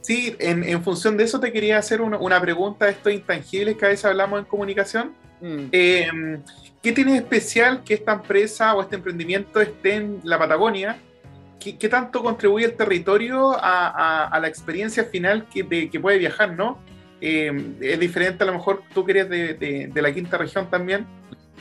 [0.01, 3.77] Sí, en, en, función de eso te quería hacer una, una, pregunta de estos intangibles
[3.77, 5.13] que a veces hablamos en comunicación.
[5.41, 5.65] Mm.
[5.71, 6.41] Em,
[6.81, 10.97] ¿Qué tiene de especial que esta empresa o este emprendimiento esté en la Patagonia?
[11.59, 15.99] ¿Qué, qué tanto contribuye el territorio a, a, a la experiencia final que, de, que
[15.99, 16.79] puede viajar, no?
[17.25, 19.53] Eh, es diferente a lo mejor tú que eres de,
[19.93, 21.07] de, la quinta región también.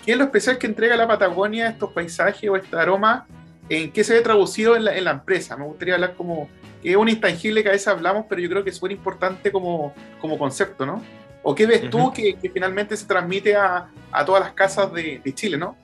[0.05, 3.27] ¿Qué es lo especial que entrega la Patagonia, estos paisajes o este aroma?
[3.69, 5.57] ¿En qué se ve traducido en la, en la empresa?
[5.57, 6.49] Me gustaría hablar como,
[6.83, 9.53] que es un intangible que a veces hablamos, pero yo creo que es súper importante
[9.53, 11.03] como, como concepto, ¿no?
[11.45, 15.21] ¿O qué ves tú que, que, finalmente se transmite a, a todas las casas de,
[15.25, 15.77] de, Chile, ¿no?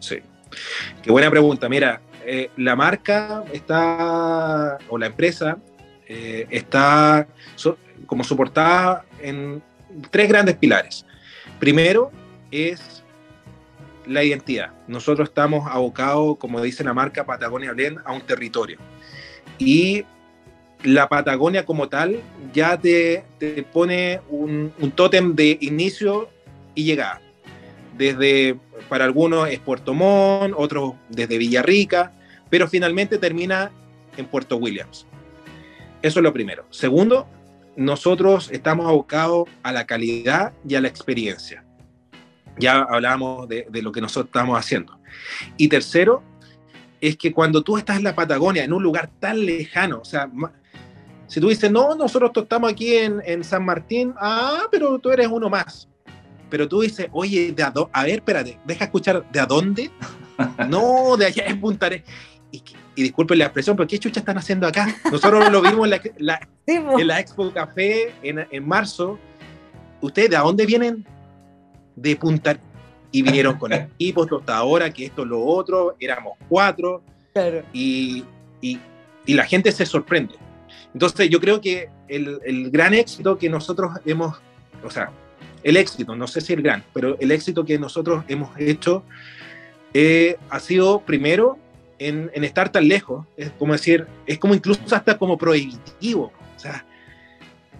[0.00, 0.18] Sí.
[1.02, 1.68] Qué buena pregunta.
[1.68, 5.58] Mira, eh, la marca está, o la empresa,
[6.06, 7.26] eh, está,
[8.06, 9.62] como soportada en
[10.10, 11.06] tres grandes pilares.
[11.58, 12.10] Primero
[12.50, 13.01] es
[14.06, 14.72] la identidad.
[14.88, 18.78] Nosotros estamos abocados, como dice la marca Patagonia Blend, a un territorio.
[19.58, 20.04] Y
[20.82, 22.20] la Patagonia como tal
[22.52, 26.28] ya te, te pone un, un tótem de inicio
[26.74, 27.20] y llegada.
[27.96, 32.12] Desde, para algunos es Puerto Montt, otros desde Villarrica,
[32.50, 33.70] pero finalmente termina
[34.16, 35.06] en Puerto Williams.
[36.02, 36.66] Eso es lo primero.
[36.70, 37.26] Segundo,
[37.76, 41.64] nosotros estamos abocados a la calidad y a la experiencia.
[42.58, 44.98] Ya hablamos de, lo que nosotros estamos haciendo.
[45.56, 46.22] Y tercero,
[47.00, 50.30] es que cuando tú estás en la Patagonia, en un lugar tan lejano, o sea,
[51.26, 55.48] si tú dices, no, nosotros estamos aquí en, San Martín, ah, pero tú eres uno
[55.48, 55.88] más.
[56.50, 59.90] Pero tú dices, oye, ¿de a, a ver, espérate, deja escuchar, ¿de a dónde?
[60.68, 62.06] no, de allá en Punta Arenas
[62.52, 64.86] y, disculpen la expresión, pero ¿qué chucha están haciendo acá?
[65.10, 69.18] Nosotros lo vimos en la, en la Expo Café en, en, marzo.
[70.00, 71.06] ¿Ustedes de dónde vienen?
[71.96, 72.58] De Punta
[73.10, 77.02] y vinieron con equipos hasta ahora, que esto, lo otro, éramos cuatro.
[77.72, 78.24] Y,
[78.60, 78.78] y,
[79.26, 80.34] y, la gente se sorprende.
[80.92, 84.36] Entonces yo creo que el, el, gran éxito que nosotros hemos,
[84.84, 85.10] o sea,
[85.62, 89.02] el éxito, no sé si el gran, pero el éxito que nosotros hemos hecho
[89.94, 91.58] eh, ha sido primero
[91.98, 96.84] en, estar tan lejos, es como decir, es como incluso hasta como prohibitivo, o sea,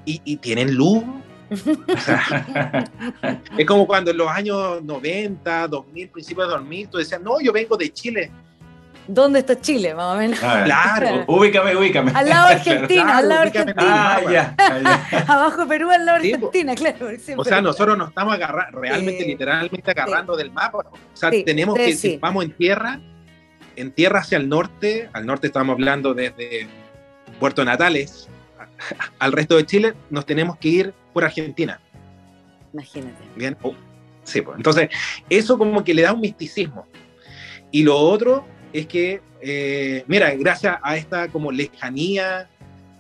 [0.05, 1.05] y, tienen luz.
[3.59, 7.53] es como cuando en los años 90, 2000, principios de 2000, tú decías, no, yo
[7.53, 8.31] vengo de Chile.
[9.07, 10.39] ¿Dónde está Chile, más o menos?
[10.39, 12.13] Claro, ubícame, ubícame.
[12.15, 14.17] Al lado de Argentina, al lado Argentina.
[14.17, 14.55] Ah, ya,
[15.29, 17.09] Abajo Perú, al lado de Argentina, claro.
[17.37, 20.79] O sea, nosotros nos estamos agarrando, realmente, literalmente agarrando del mapa.
[20.79, 23.01] O sea, tenemos que, si vamos en tierra,
[23.75, 26.69] en tierra hacia el norte, al norte estamos hablando desde
[27.41, 28.29] Puerto Natales
[29.19, 31.81] al resto de Chile, nos tenemos que ir por Argentina.
[32.73, 33.23] Imagínate.
[33.37, 33.75] Bien, oh,
[34.25, 34.57] sí, pues.
[34.57, 34.89] Entonces,
[35.29, 36.87] eso como que le da un misticismo.
[37.71, 42.49] Y lo otro es que, eh, mira, gracias a esta como lejanía,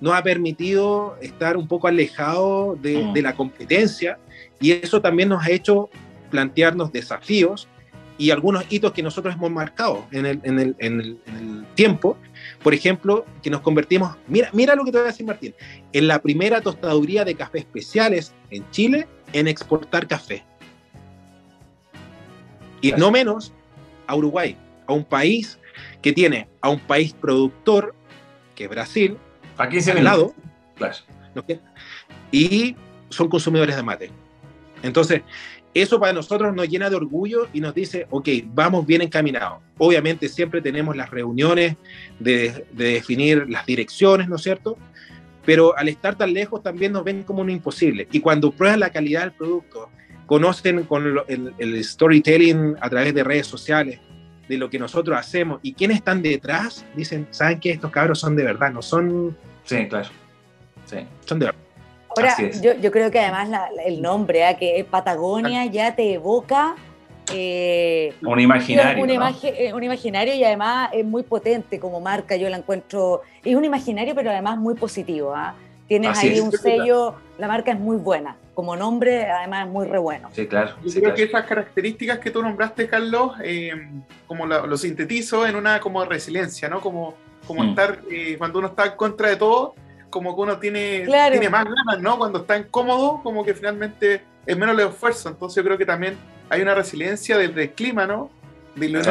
[0.01, 3.12] nos ha permitido estar un poco alejado de, mm.
[3.12, 4.18] de la competencia
[4.61, 5.91] y eso también nos ha hecho
[6.30, 7.68] plantearnos desafíos
[8.18, 12.16] y algunos hitos que nosotros hemos marcado en el, en el, en el, tiempo.
[12.63, 15.55] Por ejemplo, que nos convertimos, mira, mira lo que te voy a decir Martín,
[15.93, 20.45] en la primera tostaduría de café especiales en Chile en exportar café.
[22.81, 23.53] Y no menos
[24.07, 24.57] a Uruguay,
[24.87, 25.59] a un país
[26.01, 27.95] que tiene a un país productor,
[28.55, 29.17] que es Brasil,
[29.57, 30.35] aquí se al lado,
[30.77, 30.97] claro.
[32.31, 32.77] y
[33.09, 34.11] son consumidores de mate.
[34.83, 35.23] Entonces,
[35.75, 39.61] eso para nosotros nos llena de orgullo y nos dice, ok, vamos bien encaminados.
[39.79, 41.77] Obviamente siempre tenemos las reuniones
[42.18, 44.77] de, definir las direcciones, ¿no es cierto?
[45.47, 48.07] Pero al estar tan lejos también nos ven como un imposible.
[48.12, 49.89] Y cuando prueban la calidad del producto,
[50.27, 53.99] conocen con el, storytelling a través de redes sociales
[54.49, 58.37] de lo que nosotros hacemos y quiénes están detrás, dicen, ¿saben que estos cabros son
[58.37, 58.70] de verdad?
[58.73, 59.37] No son...
[59.64, 60.11] Sí, claro.
[60.85, 60.99] Sí.
[61.25, 61.62] Son de verdad.
[62.17, 63.49] Ahora, yo, yo, creo que además
[63.85, 64.57] el nombre, ¿eh?
[64.59, 66.75] que Patagonia ya te evoca...
[67.33, 68.99] Eh, un imaginario.
[69.03, 73.65] Eh, un, imaginario y además es muy potente como marca, yo la encuentro, es un
[73.65, 75.33] imaginario pero además muy positivo.
[75.35, 75.55] ¿ah?
[75.87, 79.99] Tienes ahí un sello, la marca es muy buena, como nombre además es muy re
[79.99, 80.29] bueno.
[80.33, 80.75] Sí, claro.
[80.85, 83.73] Yo creo que esas características que tú nombraste, Carlos, eh,
[84.27, 86.81] como lo, sintetizo en una como resiliencia, ¿no?
[86.81, 87.15] Como,
[87.47, 87.69] como mm.
[87.69, 87.99] estar,
[88.37, 89.75] cuando uno está en contra de todo,
[90.13, 92.19] como que uno tiene, tiene más ganas, ¿no?
[92.19, 95.31] Cuando está incómodo, como que finalmente es menos el esfuerzo.
[95.31, 96.17] Entonces yo creo que también
[96.49, 98.31] hay una resiliencia del, clima, ¿no?
[98.77, 99.03] Del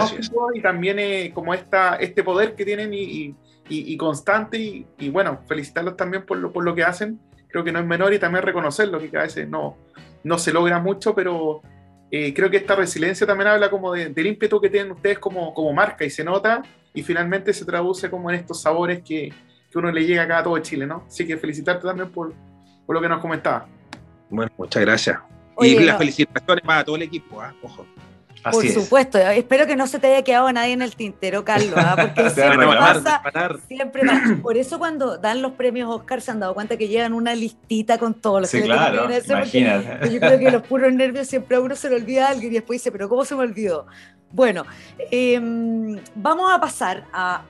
[0.53, 3.35] y también eh, como esta, este poder que tienen y,
[3.67, 4.85] y, constante.
[4.97, 7.19] Y, bueno, felicitarlos también por lo, por lo que hacen.
[7.49, 9.75] Creo que no es menor y también reconocerlo, que a veces no,
[10.23, 11.61] no se logra mucho, pero
[12.11, 15.53] eh, creo que esta resiliencia también habla como de, del ímpetu que tienen ustedes como,
[15.53, 16.61] como marca y se nota
[16.93, 19.33] y finalmente se traduce como en estos sabores que,
[19.71, 21.05] que uno le llega acá a todo Chile, ¿no?
[21.07, 22.33] Así que felicitarte también por,
[22.85, 23.67] por lo que nos comentaba.
[24.29, 25.19] Bueno, muchas gracias.
[25.59, 27.47] y las felicitaciones para todo el equipo, ¿eh?
[27.61, 27.85] ojo.
[28.49, 31.95] Por supuesto, espero que no se te haya quedado nadie en el tintero, Carlos, ¿ah?
[32.01, 33.21] porque siempre pasa,
[33.67, 34.01] siempre
[34.41, 37.99] Por eso cuando dan los premios Oscar se han dado cuenta que llegan una listita
[37.99, 40.11] con todos los sí, claro, imagínate.
[40.11, 42.81] Yo creo que los puros nervios siempre a uno se le olvida algo y después
[42.81, 43.85] dice, pero ¿cómo se me olvidó?
[44.31, 44.65] Bueno,
[45.11, 47.43] em, vamos a pasar a,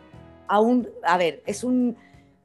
[0.47, 1.95] a un, a ver, es un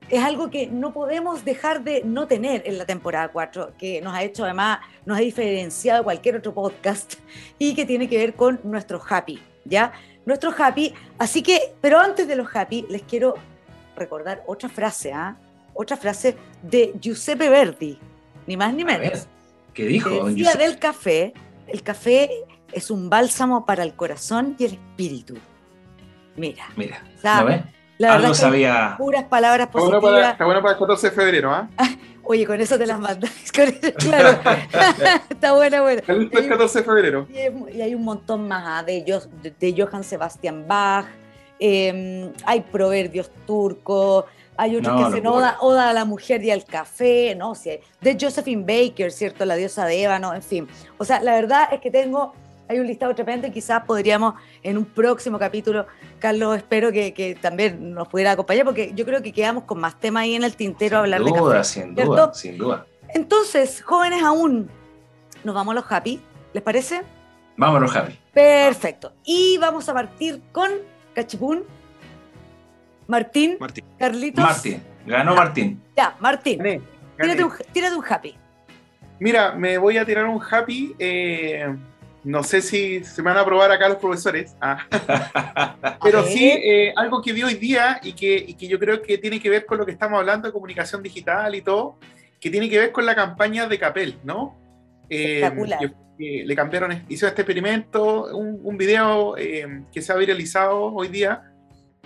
[0.08, 4.14] es algo que no podemos dejar de no tener en la temporada 4, que nos
[4.14, 7.14] ha hecho además, nos ha diferenciado de cualquier otro podcast
[7.58, 9.92] y que tiene que ver con nuestro happy, ¿ya?
[10.24, 13.34] Nuestro happy, así que, pero antes de los happy, les quiero
[13.96, 15.36] recordar otra frase, ¿ah?
[15.74, 17.98] Otra frase de Giuseppe Verdi,
[18.46, 19.26] ni más ni menos.
[19.74, 20.24] ¿Qué dijo?
[20.24, 21.34] Decía del café,
[21.66, 22.30] el café
[22.72, 25.34] es un bálsamo para el corazón y el espíritu.
[26.36, 26.66] Mira.
[26.76, 27.62] Mira, ¿sabes?
[27.98, 28.94] La verdad sabía.
[28.98, 30.32] Puras palabras positivas.
[30.32, 31.68] Está bueno para, el 14 de febrero, ¿ah?
[32.28, 33.30] Oye, con eso te las mandas.
[33.98, 34.40] claro.
[35.30, 36.02] está buena, buena.
[36.06, 37.26] El 14 de febrero.
[37.72, 38.82] Y hay un montón más ¿ah?
[38.82, 39.22] de,
[39.58, 41.06] de, Johann Sebastian Bach.
[41.58, 44.24] Em, hay proverbios turcos.
[44.58, 47.52] Hay otros que hacen oda, oda, a la mujer y al café, ¿no?
[47.54, 49.44] de Josephine Baker, ¿cierto?
[49.44, 50.66] La diosa de ébano, en fin.
[50.96, 52.32] O sea, la verdad es que tengo
[52.68, 55.86] hay un listado tremendo y quizás podríamos en un próximo capítulo,
[56.18, 60.22] Carlos, espero que, también nos pudiera acompañar, porque yo creo que quedamos con más temas
[60.22, 61.64] ahí en el tintero a hablar de café.
[61.64, 62.86] Sin duda, sin duda.
[63.14, 64.68] Entonces, jóvenes aún,
[65.44, 66.20] nos vamos a los happy,
[66.52, 67.02] ¿les parece?
[67.56, 68.18] Los happy.
[68.32, 69.12] Perfecto.
[69.24, 70.70] Y vamos a partir con
[71.14, 71.64] Cachipún.
[73.06, 73.84] Martín, Martín.
[73.98, 74.44] Carlitos.
[74.44, 75.80] Martín, ganó Martín.
[75.96, 76.58] Ya, Martín.
[76.58, 78.36] Tírate, un, tírate, un, happy.
[79.20, 80.94] Mira, me voy a tirar un happy.
[80.98, 81.74] Eh,
[82.26, 84.78] no sé si se me van a probar acá los profesores, ah.
[86.02, 89.40] pero sí eh, algo que vi hoy día y que, que, yo creo que tiene
[89.40, 91.98] que ver con lo que estamos hablando de comunicación digital y todo,
[92.40, 94.56] que tiene que ver con la campaña de Capel, ¿no?
[95.08, 95.48] Eh,
[96.18, 101.52] le cambiaron, hizo este experimento, un, un video eh, que se ha viralizado hoy día,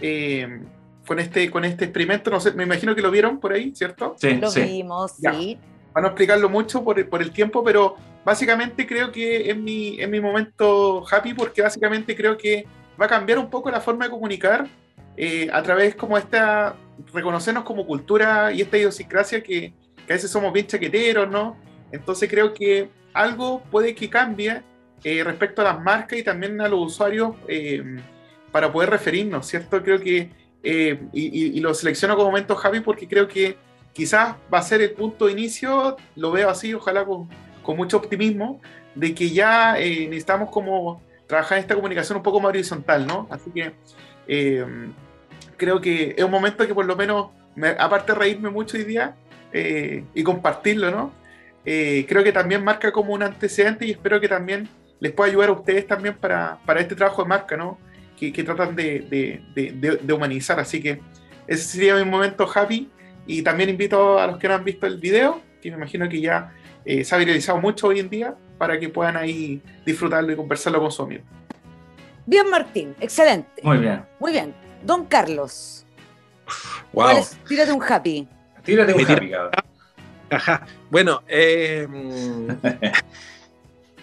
[0.01, 0.61] eh,
[1.07, 2.31] con, este, con este experimento.
[2.31, 4.17] No sé, me imagino que lo vieron por ahí, ¿cierto?
[4.19, 5.59] Sí, lo vimos, sí.
[5.93, 10.21] Para no explicarlo mucho por, por, el tiempo, pero básicamente creo que es mi, mi
[10.21, 12.67] momento happy porque básicamente creo que
[13.01, 14.69] va a cambiar un poco la forma de comunicar
[15.17, 16.77] eh, a través como esta,
[17.13, 19.73] reconocernos como cultura y esta idiosincrasia que,
[20.07, 21.57] que a veces somos bien chaqueteros, ¿no?
[21.93, 24.63] Entonces creo que algo puede que cambie
[25.03, 28.01] eh, respecto a las marcas y también a los usuarios eh,
[28.53, 29.83] para poder referirnos, ¿cierto?
[29.83, 30.31] Creo que,
[30.63, 33.57] y, lo selecciono como momento Javi porque creo que
[33.93, 37.29] quizás va a ser el punto de inicio, lo veo así, ojalá con,
[37.63, 38.61] con mucho optimismo,
[38.95, 43.29] de que ya necesitamos como trabajar esta comunicación un poco más horizontal, ¿no?
[43.31, 43.73] Así que
[45.57, 47.29] creo que es un momento que por lo menos,
[47.79, 49.15] aparte de reírme mucho hoy día
[49.53, 51.13] y compartirlo, ¿no?
[51.63, 54.69] creo que también marca como un antecedente y espero que también
[55.01, 57.79] les puede ayudar a ustedes también para, para este trabajo de marca, ¿no?
[58.17, 60.61] Que, que tratan de, de, de, humanizar.
[60.61, 61.01] Así que
[61.47, 62.91] ese sería mi momento happy.
[63.27, 66.21] Y también invito a los que no han visto el video, que me imagino que
[66.21, 66.53] ya
[66.85, 70.81] eh, se ha viralizado mucho hoy en día, para que puedan ahí disfrutarlo y conversarlo
[70.81, 71.23] con su amigo.
[72.27, 73.63] Bien, Martín, excelente.
[73.63, 74.05] Muy bien.
[74.19, 74.55] Muy bien.
[74.85, 75.87] Don Carlos.
[76.93, 77.25] Wow.
[77.49, 78.29] tírate un happy.
[78.63, 79.33] Tírate un happy.
[80.31, 80.67] Ajá.
[80.91, 81.87] Bueno, eh,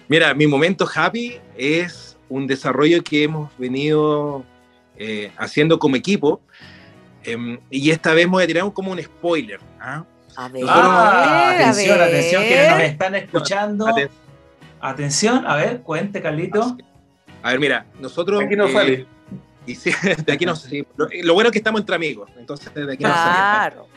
[0.10, 4.46] Mira, mi momento happy es un desarrollo que hemos venido
[4.98, 6.40] eh, haciendo como equipo.
[7.24, 9.60] Em, y esta vez voy a tirar como un spoiler.
[9.82, 10.06] ¿ah?
[10.40, 13.88] A ver, ah, atención, atención, quienes nos están escuchando.
[14.80, 16.78] Atención, a ver, cuente, Carlito.
[17.42, 18.44] A ver, mira, nosotros.
[18.44, 19.06] aquí no eh, sale.
[19.66, 19.74] Y
[20.26, 20.54] de aquí no
[20.96, 23.10] lo, lo, bueno es que estamos entre amigos, entonces de aquí no.
[23.10, 23.88] Claro.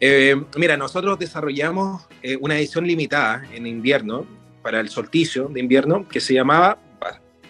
[0.00, 2.08] Eh, mira, nosotros desarrollamos
[2.40, 4.26] una edición limitada en invierno
[4.62, 6.78] para el solsticio de invierno que se llamaba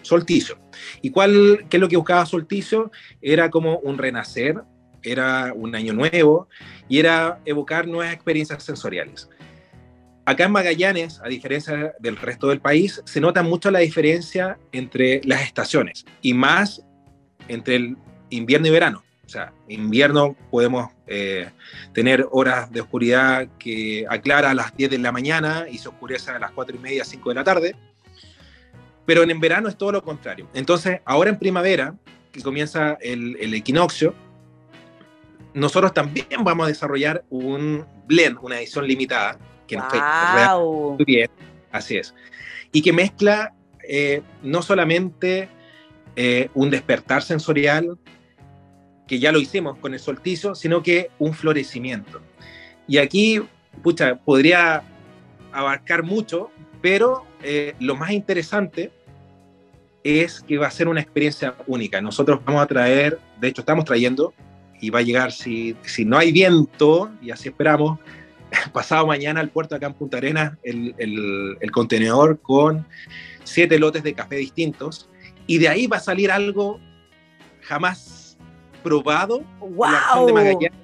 [0.03, 0.59] solsticio.
[1.01, 2.93] ¿Y cuál, qué es lo que buscaba solsticio?
[3.23, 4.63] Era como un renacer,
[5.07, 6.49] era un año nuevo
[6.89, 9.29] y era evocar nuevas experiencias sensoriales.
[10.25, 15.21] Acá en Magallanes, a diferencia del resto del país, se nota mucho la diferencia entre
[15.25, 16.83] las estaciones y más
[17.47, 17.97] entre el
[18.31, 19.05] invierno y verano.
[19.25, 21.49] O sea, invierno podemos eh,
[21.93, 26.33] tener horas de oscuridad que aclara a las 10 de la mañana y se oscurece
[26.33, 27.77] a las 4 y media, 5 de la tarde.
[29.05, 30.49] Pero en verano es todo lo contrario.
[30.55, 31.95] Entonces, ahora en primavera,
[32.33, 34.13] que comienza el, el equinoccio,
[35.57, 41.31] nosotros también vamos a desarrollar un blend, una edición limitada, que nos muy bien,
[41.73, 42.15] así es,
[42.73, 43.55] y que mezcla
[43.89, 45.49] eh, no solamente
[46.15, 47.97] eh, un despertar sensorial,
[49.09, 52.21] que ya lo hicimos con el soltizo, sino que un florecimiento.
[52.87, 53.41] Y aquí,
[53.83, 54.83] pucha, podría
[55.53, 56.51] abarcar mucho,
[56.83, 58.93] pero eh, lo más interesante
[60.05, 62.03] es que va a ser una experiencia única.
[62.03, 64.35] Nosotros vamos a traer, de hecho estamos trayendo,
[64.81, 67.99] y va a llegar, si, si no hay viento, y así esperamos,
[68.73, 72.87] pasado mañana al puerto acá en Punta Arenas, el, el, el contenedor con
[73.45, 75.09] siete lotes de café distintos,
[75.47, 76.81] y de ahí va a salir algo
[77.63, 78.39] jamás
[78.83, 80.27] probado wow.
[80.27, 80.79] de Magallanes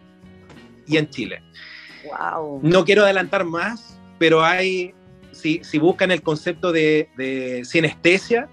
[0.86, 1.42] y en Chile.
[2.04, 2.60] Wow.
[2.62, 4.92] No quiero adelantar más, pero hay,
[5.30, 8.48] si, si buscan el concepto de, de sinestesia,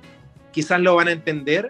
[0.52, 1.70] quizás lo van a entender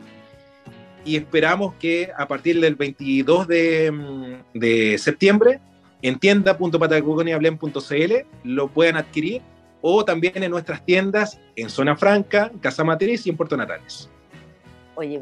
[1.06, 5.60] y esperamos que a partir del 22 de, mm, de septiembre
[6.02, 9.42] en tienda.patagoniablem.cl lo puedan adquirir
[9.82, 14.10] o también en nuestras tiendas en Zona Franca, Casa Matriz y en Puerto Natales.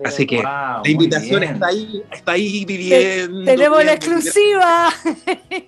[0.04, 3.46] Así que la invitación está ahí, está ahí viviendo.
[3.46, 4.90] tenemos la exclusiva.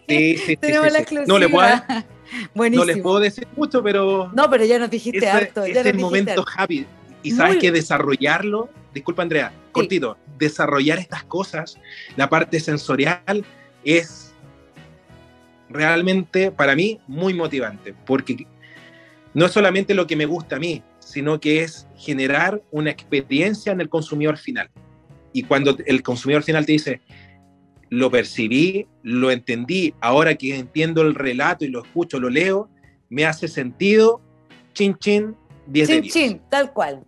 [0.08, 1.28] Sí, sí, tenemos la exclusiva.
[1.28, 1.70] No le, puedo,
[2.72, 4.32] no les puedo decir mucho, pero.
[4.34, 5.64] No, pero ya nos dijiste harto.
[5.64, 6.88] es el momento happy.
[7.22, 11.78] Y sabes que desarrollarlo, disculpa Andrea, cortito, desarrollar estas cosas,
[12.16, 13.46] la parte sensorial,
[13.84, 14.34] es
[15.70, 18.48] realmente para mí muy motivante, porque
[19.34, 23.72] no es solamente lo que me gusta a mí, sino que es generar una experiencia
[23.72, 24.70] en el consumidor final.
[25.34, 27.02] Y cuando el consumidor final te dice,
[27.90, 32.70] lo percibí, lo entendí, ahora que entiendo el relato y lo escucho, lo leo,
[33.10, 34.22] me hace sentido,
[34.74, 35.36] chin chin,
[35.68, 37.04] 10 chin, de Chin, tal cual.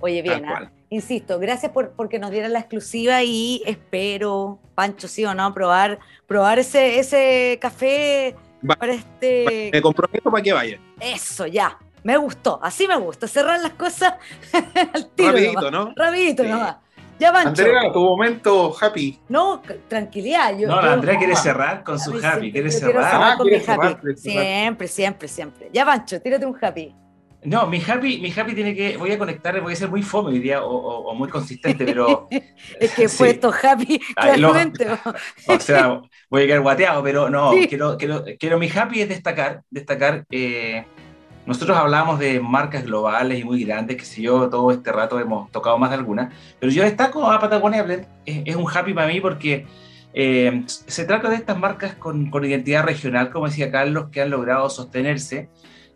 [0.00, 0.70] Oye, bien, ¿ah?
[0.90, 5.98] Insisto, gracias por porque nos dieran la exclusiva y espero, Pancho, sí o no, probar,
[6.26, 8.36] probar ese, ese café
[8.78, 9.70] para este...
[9.72, 10.80] Me comprometo para que vaya.
[11.00, 11.78] Eso, ya.
[12.02, 14.14] Me gustó, así me gusta, cerrar las cosas
[14.94, 15.32] al tiro.
[15.32, 15.92] Rapidito, ¿no?
[15.96, 16.76] Rapidito nomás.
[17.18, 17.48] Ya van.
[17.48, 19.18] Andrea, tu momento happy.
[19.28, 20.56] No, tranquilidad.
[20.56, 23.22] Yo, no, Andrea quiere cerrar con su happy, quiere cerrar.
[23.22, 24.16] Ah, con mi happy.
[24.16, 25.70] siempre, siempre, siempre.
[25.72, 26.94] Ya, Pancho, tírate un happy.
[27.46, 28.96] No, mi happy, mi happy tiene que.
[28.96, 32.26] Voy a conectar, voy a ser muy fome hoy día o, muy consistente, pero.
[32.80, 34.88] es que fue esto happy, claramente.
[35.46, 39.62] o sea, voy a quedar guateado, pero no, quiero, quiero, quiero, mi happy es destacar,
[39.70, 40.26] destacar.
[40.28, 40.84] Eh,
[41.46, 45.48] nosotros hablábamos de marcas globales y muy grandes, que si yo, todo este rato hemos
[45.52, 49.20] tocado más de algunas, pero yo destaco a Patagonia Blend, es, un happy para mí
[49.20, 49.66] porque
[50.12, 54.30] eh, se trata de estas marcas con, con, identidad regional, como decía Carlos, que han
[54.30, 55.48] logrado sostenerse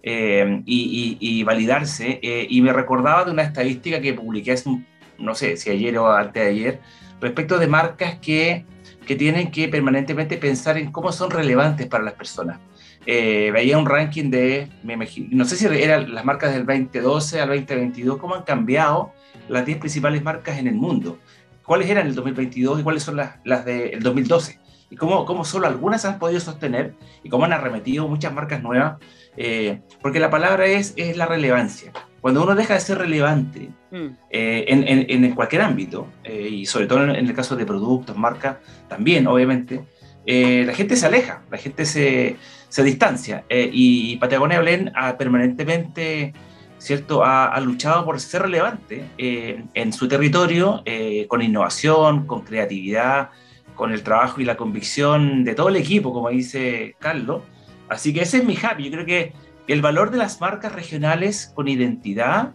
[0.02, 2.20] eh, y, validarse.
[2.22, 4.70] Eh, y me recordaba de una estadística que publiqué hace,
[5.18, 6.80] no sé si ayer o antes de ayer,
[7.20, 8.64] respecto de marcas que,
[9.06, 12.58] que tienen que permanentemente pensar en cómo son relevantes para las personas.
[13.06, 14.96] Eh, veía un ranking de, me
[15.30, 19.12] no sé si eran las marcas del 2012 al 2022, cómo han cambiado
[19.48, 21.18] las 10 principales marcas en el mundo.
[21.64, 24.58] ¿Cuáles eran el 2022 y cuáles son las, las del 2012?
[24.90, 28.98] Y cómo, cómo solo algunas han podido sostener y cómo han arremetido muchas marcas nuevas
[29.42, 31.92] eh, porque la palabra es, es la relevancia.
[32.20, 34.06] Cuando uno deja de ser relevante mm.
[34.28, 38.58] eh, en, en, cualquier ámbito, eh, y sobre todo en, el caso de productos, marcas,
[38.86, 39.82] también, obviamente,
[40.26, 42.36] la gente se aleja, la gente se,
[42.68, 43.44] se distancia.
[43.48, 46.34] y Patagonia Blend ha permanentemente
[46.76, 47.24] ¿cierto?
[47.24, 50.84] Ha, ha, luchado por ser relevante en su territorio,
[51.28, 53.30] con innovación, con creatividad,
[53.74, 57.42] con el trabajo y la convicción de todo el equipo, como dice Carlos.
[57.90, 58.84] Así que ese es mi happy.
[58.84, 59.32] Yo creo que
[59.66, 62.54] el valor de las marcas regionales con identidad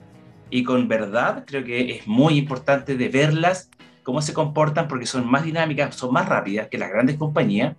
[0.49, 3.69] y con verdad, creo que es muy importante de verlas,
[4.03, 7.75] cómo se comportan, porque son más dinámicas, son más rápidas que las grandes compañías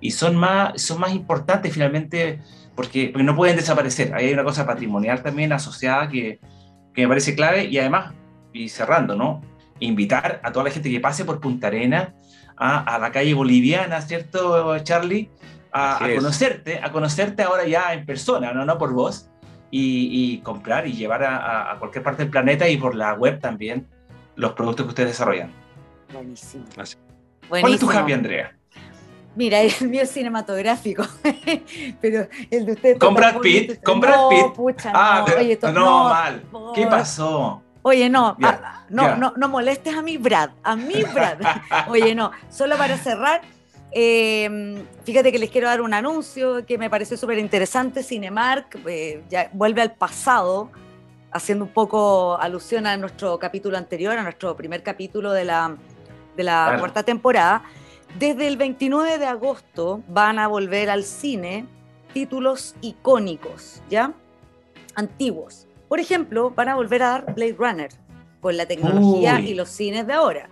[0.00, 2.40] y son más, son más importantes finalmente
[2.74, 4.12] porque, porque no pueden desaparecer.
[4.14, 6.40] Ahí hay una cosa patrimonial también asociada que,
[6.92, 8.14] que me parece clave y además,
[8.52, 9.42] y cerrando, ¿no?
[9.78, 12.14] Invitar a toda la gente que pase por Punta Arena
[12.56, 15.30] a, a la calle boliviana, ¿cierto, Charlie?
[15.76, 19.28] A, conocerte, a conocerte ahora ya en persona, no, no por voz,
[19.70, 23.86] y, comprar y llevar a, cualquier parte del planeta y por la web también
[24.36, 25.50] los productos que ustedes desarrollan.
[26.12, 26.64] Buenísimo.
[27.48, 28.56] ¿Cuál es tu happy, Andrea?
[29.34, 31.04] Mira, el mío es cinematográfico,
[32.00, 32.98] pero el de usted...
[32.98, 33.82] ¿Con Brad Pitt?
[33.82, 34.52] ¿Con Brad Pitt?
[34.54, 35.26] Pucha, ah,
[35.62, 36.42] no, no, mal.
[36.74, 37.62] ¿Qué pasó?
[37.82, 41.38] Oye, no, ah, no, no, no molestes a mi Brad, a mi Brad.
[41.88, 43.42] Oye, no, solo para cerrar,
[43.98, 48.02] Em, fíjate que les quiero dar un anuncio que me pareció súper interesante.
[48.02, 50.70] Cinemark eh, ya vuelve al pasado,
[51.32, 55.78] haciendo un poco alusión a nuestro capítulo anterior, a nuestro primer capítulo de la,
[56.36, 57.62] de la cuarta temporada.
[58.18, 61.66] Desde el 29 de agosto van a volver al cine
[62.12, 64.12] títulos icónicos, ¿ya?
[64.94, 65.68] Antiguos.
[65.88, 67.90] Por ejemplo, van a volver a dar Blade Runner
[68.42, 70.50] con la tecnología y los cines de ahora.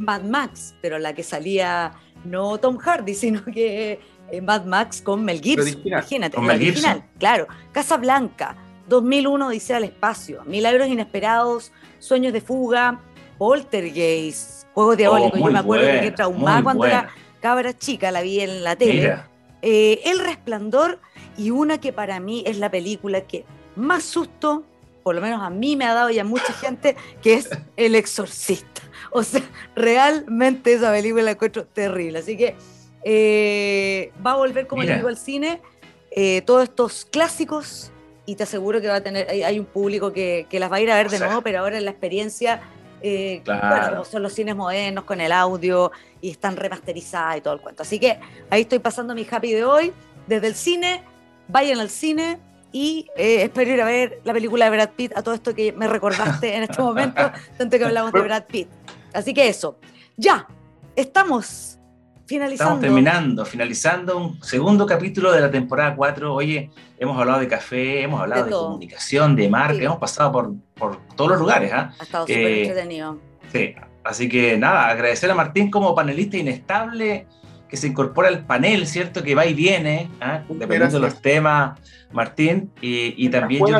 [0.00, 1.94] Mad Max, pero la que salía
[2.26, 4.00] no Tom Hardy, sino que
[4.30, 5.80] eh, Mad Max con Mel Gibson.
[5.84, 7.46] Imagínate, el original, claro.
[7.72, 8.56] Casa Blanca,
[8.88, 13.00] 2001 dice al espacio, Milagros Inesperados, Sueños de Fuga,
[13.38, 15.40] Poltergeist, Juegos Diabólicos.
[15.40, 17.08] Oh, Yo me acuerdo que traumaba cuando era
[17.40, 19.18] cabra chica, la vi en la tele.
[19.62, 21.00] Eh, el Resplandor
[21.36, 24.64] y una que para mí es la película que más susto,
[25.06, 28.82] por lo menos a mí me ha dado ya mucha gente, que es El Exorcista.
[29.12, 29.40] O sea,
[29.76, 32.18] realmente esa película la encuentro terrible.
[32.18, 32.56] Así que
[33.04, 35.62] eh, va a volver, como digo, al cine,
[36.10, 37.92] eh, todos estos clásicos
[38.26, 40.90] y te aseguro que va a tener, hay, un público que, las va a ir
[40.90, 42.62] a ver de nuevo, pero ahora en la experiencia,
[43.00, 47.54] eh, bueno, como son los cines modernos con el audio y están remasterizadas y todo
[47.54, 47.84] el cuento.
[47.84, 48.18] Así que
[48.50, 49.92] ahí estoy pasando mi happy de hoy,
[50.26, 51.04] desde el cine,
[51.46, 52.40] vayan al cine,
[52.76, 55.88] y espero ir a ver la película de Brad Pitt, a todo esto que me
[55.88, 58.68] recordaste en este momento, tanto que hablamos de Brad Pitt.
[59.14, 59.78] Así que eso,
[60.18, 60.46] ya,
[60.94, 61.78] estamos
[62.26, 62.74] finalizando.
[62.74, 66.34] Estamos terminando, finalizando un segundo capítulo de la temporada 4.
[66.34, 70.98] Oye, hemos hablado de café, hemos hablado de, comunicación, de marca, hemos pasado por, por,
[71.16, 71.72] todos los lugares.
[71.72, 71.94] ¿ah?
[71.98, 73.18] Ha estado súper eh, entretenido.
[73.52, 73.74] Sí,
[74.04, 77.26] así que nada, agradecer a Martín como panelista inestable
[77.68, 79.22] que se incorpora al panel, ¿cierto?
[79.22, 80.42] Que va y viene, ¿ah?
[80.48, 81.78] dependiendo de los temas,
[82.12, 82.70] Martín.
[82.80, 83.78] Y, y también yo,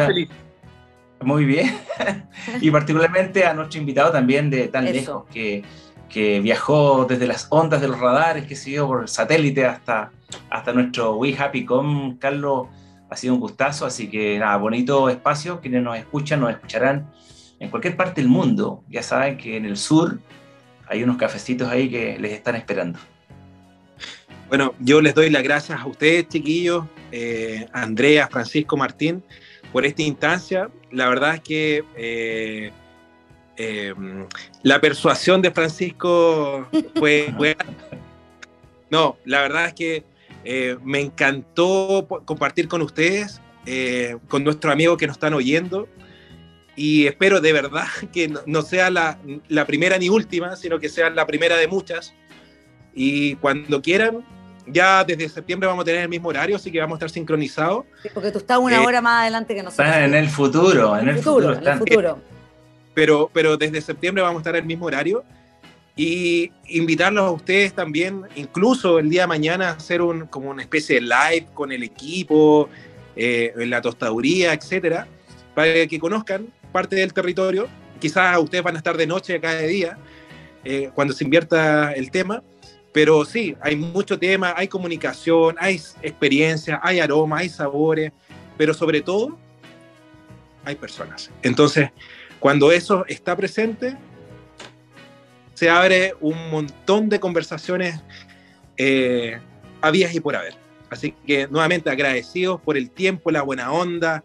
[1.22, 1.78] muy bien.
[2.60, 5.62] y particularmente a nuestro invitado también de tan lejos, que,
[6.08, 10.10] que, viajó desde las ondas de los radares, que siguió por satélite hasta,
[10.50, 12.68] hasta nuestro We Happy con Carlos.
[13.08, 15.60] Ha sido un gustazo, así que nada, bonito espacio.
[15.60, 17.08] Quienes nos escuchan, nos escucharán
[17.60, 18.82] en cualquier parte del mundo.
[18.88, 20.18] Ya saben que en el sur
[20.88, 22.98] hay unos cafecitos ahí que les están esperando.
[24.48, 29.22] Bueno, yo les doy las gracias a ustedes, chiquillos, eh, Andrea, Francisco, Martín
[29.72, 30.70] por esta instancia.
[30.92, 32.70] La verdad es que eh,
[33.56, 33.94] eh,
[34.62, 37.34] la persuasión de Francisco fue,
[38.90, 40.04] No, la verdad es que
[40.84, 43.40] me encantó compartir con ustedes.
[44.28, 45.88] con nuestros amigos que nos están oyendo.
[46.76, 49.18] Y espero de verdad que no, sea la,
[49.48, 52.14] la, primera ni última, sino que sea la primera de muchas.
[52.98, 54.24] Y cuando quieran,
[54.66, 57.84] ya desde septiembre vamos a tener el mismo horario, así que vamos a estar sincronizados.
[58.14, 59.86] porque tú estás una eh, hora más adelante que nosotros.
[59.86, 61.52] Estás en el futuro, en, el futuro.
[61.52, 62.18] En el futuro.
[62.94, 65.22] Pero, pero desde septiembre vamos a estar en el mismo horario
[65.94, 70.62] y invitarlos a ustedes también, incluso el día de mañana, a hacer un, como una
[70.62, 72.70] especie de live con el equipo,
[73.14, 75.06] eh, en la tostaduría, etcétera,
[75.54, 77.66] para que conozcan parte del territorio.
[77.98, 79.98] Quizás ustedes van a estar de noche cada día,
[80.64, 82.42] eh, cuando se invierta el tema,
[82.96, 88.10] pero sí, hay mucho tema, hay comunicación, hay experiencia, hay aromas, hay sabores,
[88.56, 89.36] pero sobre todo
[90.64, 91.30] hay personas.
[91.42, 91.90] Entonces,
[92.40, 93.98] cuando eso está presente,
[95.52, 98.00] se abre un montón de conversaciones
[98.78, 99.40] eh,
[99.82, 100.54] a vías y por haber.
[100.88, 104.24] Así que nuevamente agradecidos por el tiempo, la buena onda,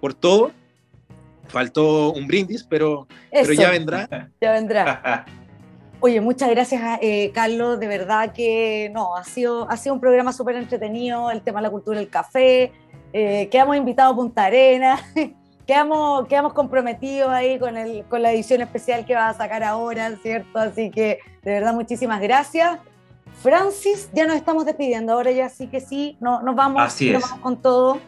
[0.00, 0.50] por todo.
[1.48, 4.08] Faltó un brindis, pero, pero ya vendrá.
[4.40, 5.26] Ya vendrá.
[6.06, 7.80] Oye, muchas gracias, eh, Carlos.
[7.80, 11.32] De verdad que no, ha sido, ha sido un programa súper entretenido.
[11.32, 12.70] El tema de la cultura del café.
[13.12, 15.00] Eh, quedamos invitados a Punta Arena.
[15.66, 20.14] quedamos, quedamos comprometidos ahí con, el, con la edición especial que va a sacar ahora,
[20.22, 20.60] ¿cierto?
[20.60, 22.78] Así que de verdad muchísimas gracias.
[23.42, 27.22] Francis, ya nos estamos despidiendo ahora ya sí que sí, no, nos vamos, Así nos
[27.22, 27.98] vamos con todo.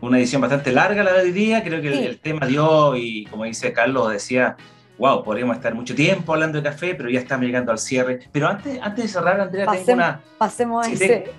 [0.00, 3.72] Una edición bastante larga la día, creo que el, el, tema dio y como dice
[3.72, 4.56] Carlos, decía,
[4.98, 8.20] wow, podríamos estar mucho tiempo hablando de café, pero ya estamos llegando al cierre.
[8.32, 10.20] Pero antes, antes de cerrar, Andrea, tengo una...
[10.36, 10.90] Pasemos a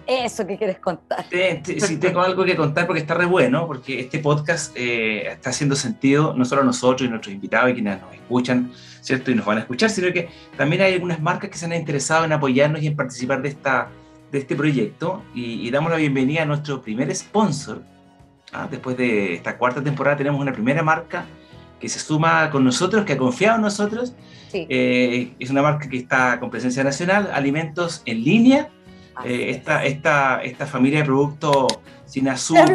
[0.07, 1.25] eso que quieres contar.
[1.29, 5.75] sí, tengo algo que contar porque está re bueno, porque este podcast eh, está haciendo
[5.75, 9.31] sentido no solo a nosotros y nuestros invitados y quienes nos escuchan, ¿cierto?
[9.31, 12.25] Y nos van a escuchar, sino que también hay algunas marcas que se han interesado
[12.25, 13.89] en apoyarnos y en participar de, esta,
[14.31, 15.21] de este proyecto.
[15.33, 17.81] Y, damos la bienvenida a nuestro primer sponsor.
[18.51, 21.25] Ah, después de esta cuarta temporada tenemos una primera marca
[21.79, 24.13] que se suma con nosotros, que ha confiado en nosotros.
[24.53, 28.69] Eh, es una marca que está con presencia nacional, alimentos en línea.
[29.25, 32.73] Eh, esta, esta, esta familia de productos sin azúcar,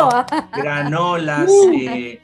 [0.00, 0.50] ¿ah?
[0.54, 2.20] granolas, eh,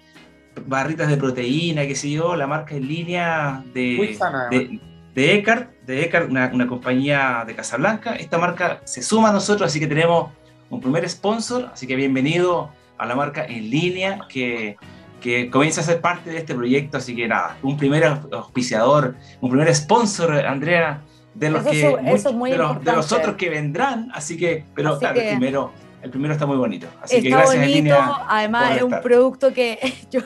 [0.66, 4.18] barritas de proteína, qué sé yo, la marca en línea de,
[4.50, 4.80] de,
[5.14, 8.16] de Eckhart, de Eckhart una, una, compañía de Casablanca.
[8.16, 10.30] Esta marca se suma a nosotros, así que tenemos
[10.68, 14.76] un primer sponsor, así que bienvenido a la marca en línea que
[15.20, 19.50] que comienza a ser parte de este proyecto, así que nada, un primer auspiciador, un
[19.50, 21.02] primer sponsor, Andrea,
[21.34, 26.10] de los, que, de, los, otros que vendrán, así que, pero claro, el primero el
[26.10, 26.86] primero está muy bonito.
[27.02, 27.96] Así que gracias bonito,
[28.28, 29.78] además es un producto que
[30.10, 30.20] yo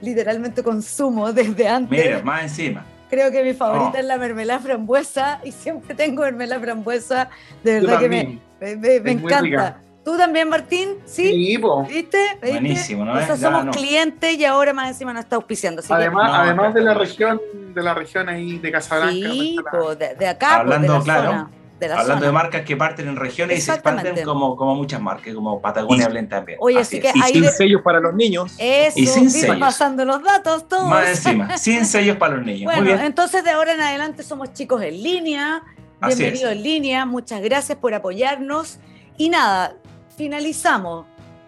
[0.00, 2.04] literalmente consumo desde antes.
[2.04, 2.84] Mira, más encima.
[3.08, 7.28] Creo que mi favorita es la mermelada frambuesa y siempre tengo mermelada frambuesa.
[7.64, 8.40] De verdad que me,
[8.76, 9.80] me, encanta.
[10.04, 10.96] ¿Tú también, Martín?
[11.04, 11.58] Sí.
[11.88, 12.18] ¿Viste?
[12.40, 13.12] Buenísimo, ¿no?
[13.12, 15.82] O somos clientes y ahora más encima nos está auspiciando.
[15.88, 17.40] además, además de la región,
[17.74, 19.30] de la región ahí de Casablanca.
[19.30, 19.58] Sí,
[20.18, 21.50] de, acá, Hablando, de claro.
[21.96, 25.60] Hablando de marcas que parten en regiones y se expanden como, como muchas marcas, como
[25.60, 26.58] Patagonia Blend también.
[26.60, 28.54] Oye, así, que y sin sellos para los niños.
[28.58, 29.56] Eso, y sin sellos.
[29.58, 30.88] pasando los datos todos.
[30.88, 32.72] Más encima, sin sellos para los niños.
[32.72, 35.62] Bueno, entonces de ahora en adelante somos chicos en línea.
[36.06, 38.78] Bienvenidos en línea, muchas gracias por apoyarnos.
[39.16, 39.74] Y nada,
[40.16, 41.06] finalizamos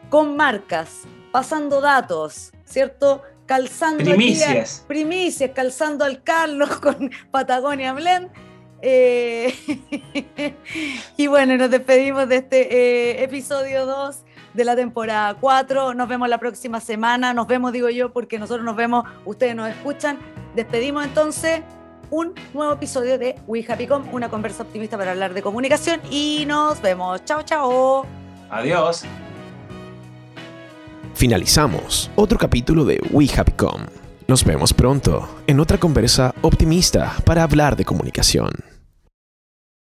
[0.08, 1.00] con marcas,
[1.30, 3.22] pasando datos, ¿cierto?
[3.46, 4.84] Calzando primicias.
[4.86, 8.30] primicias, calzando al Carlos con Patagonia Blend.
[8.84, 9.54] Eh,
[11.16, 14.24] y bueno, nos despedimos de este eh, episodio 2
[14.54, 15.94] de la temporada 4.
[15.94, 17.32] Nos vemos la próxima semana.
[17.32, 20.18] Nos vemos, digo yo, porque nosotros nos vemos, ustedes nos escuchan.
[20.54, 21.62] Despedimos entonces
[22.10, 26.00] un nuevo episodio de We Happy Com, una conversa optimista para hablar de comunicación.
[26.10, 27.24] Y nos vemos.
[27.24, 28.21] Chao, chao.
[28.52, 29.06] Adiós.
[31.14, 33.86] Finalizamos otro capítulo de We Happy Com.
[34.28, 38.50] Nos vemos pronto en otra conversa optimista para hablar de comunicación.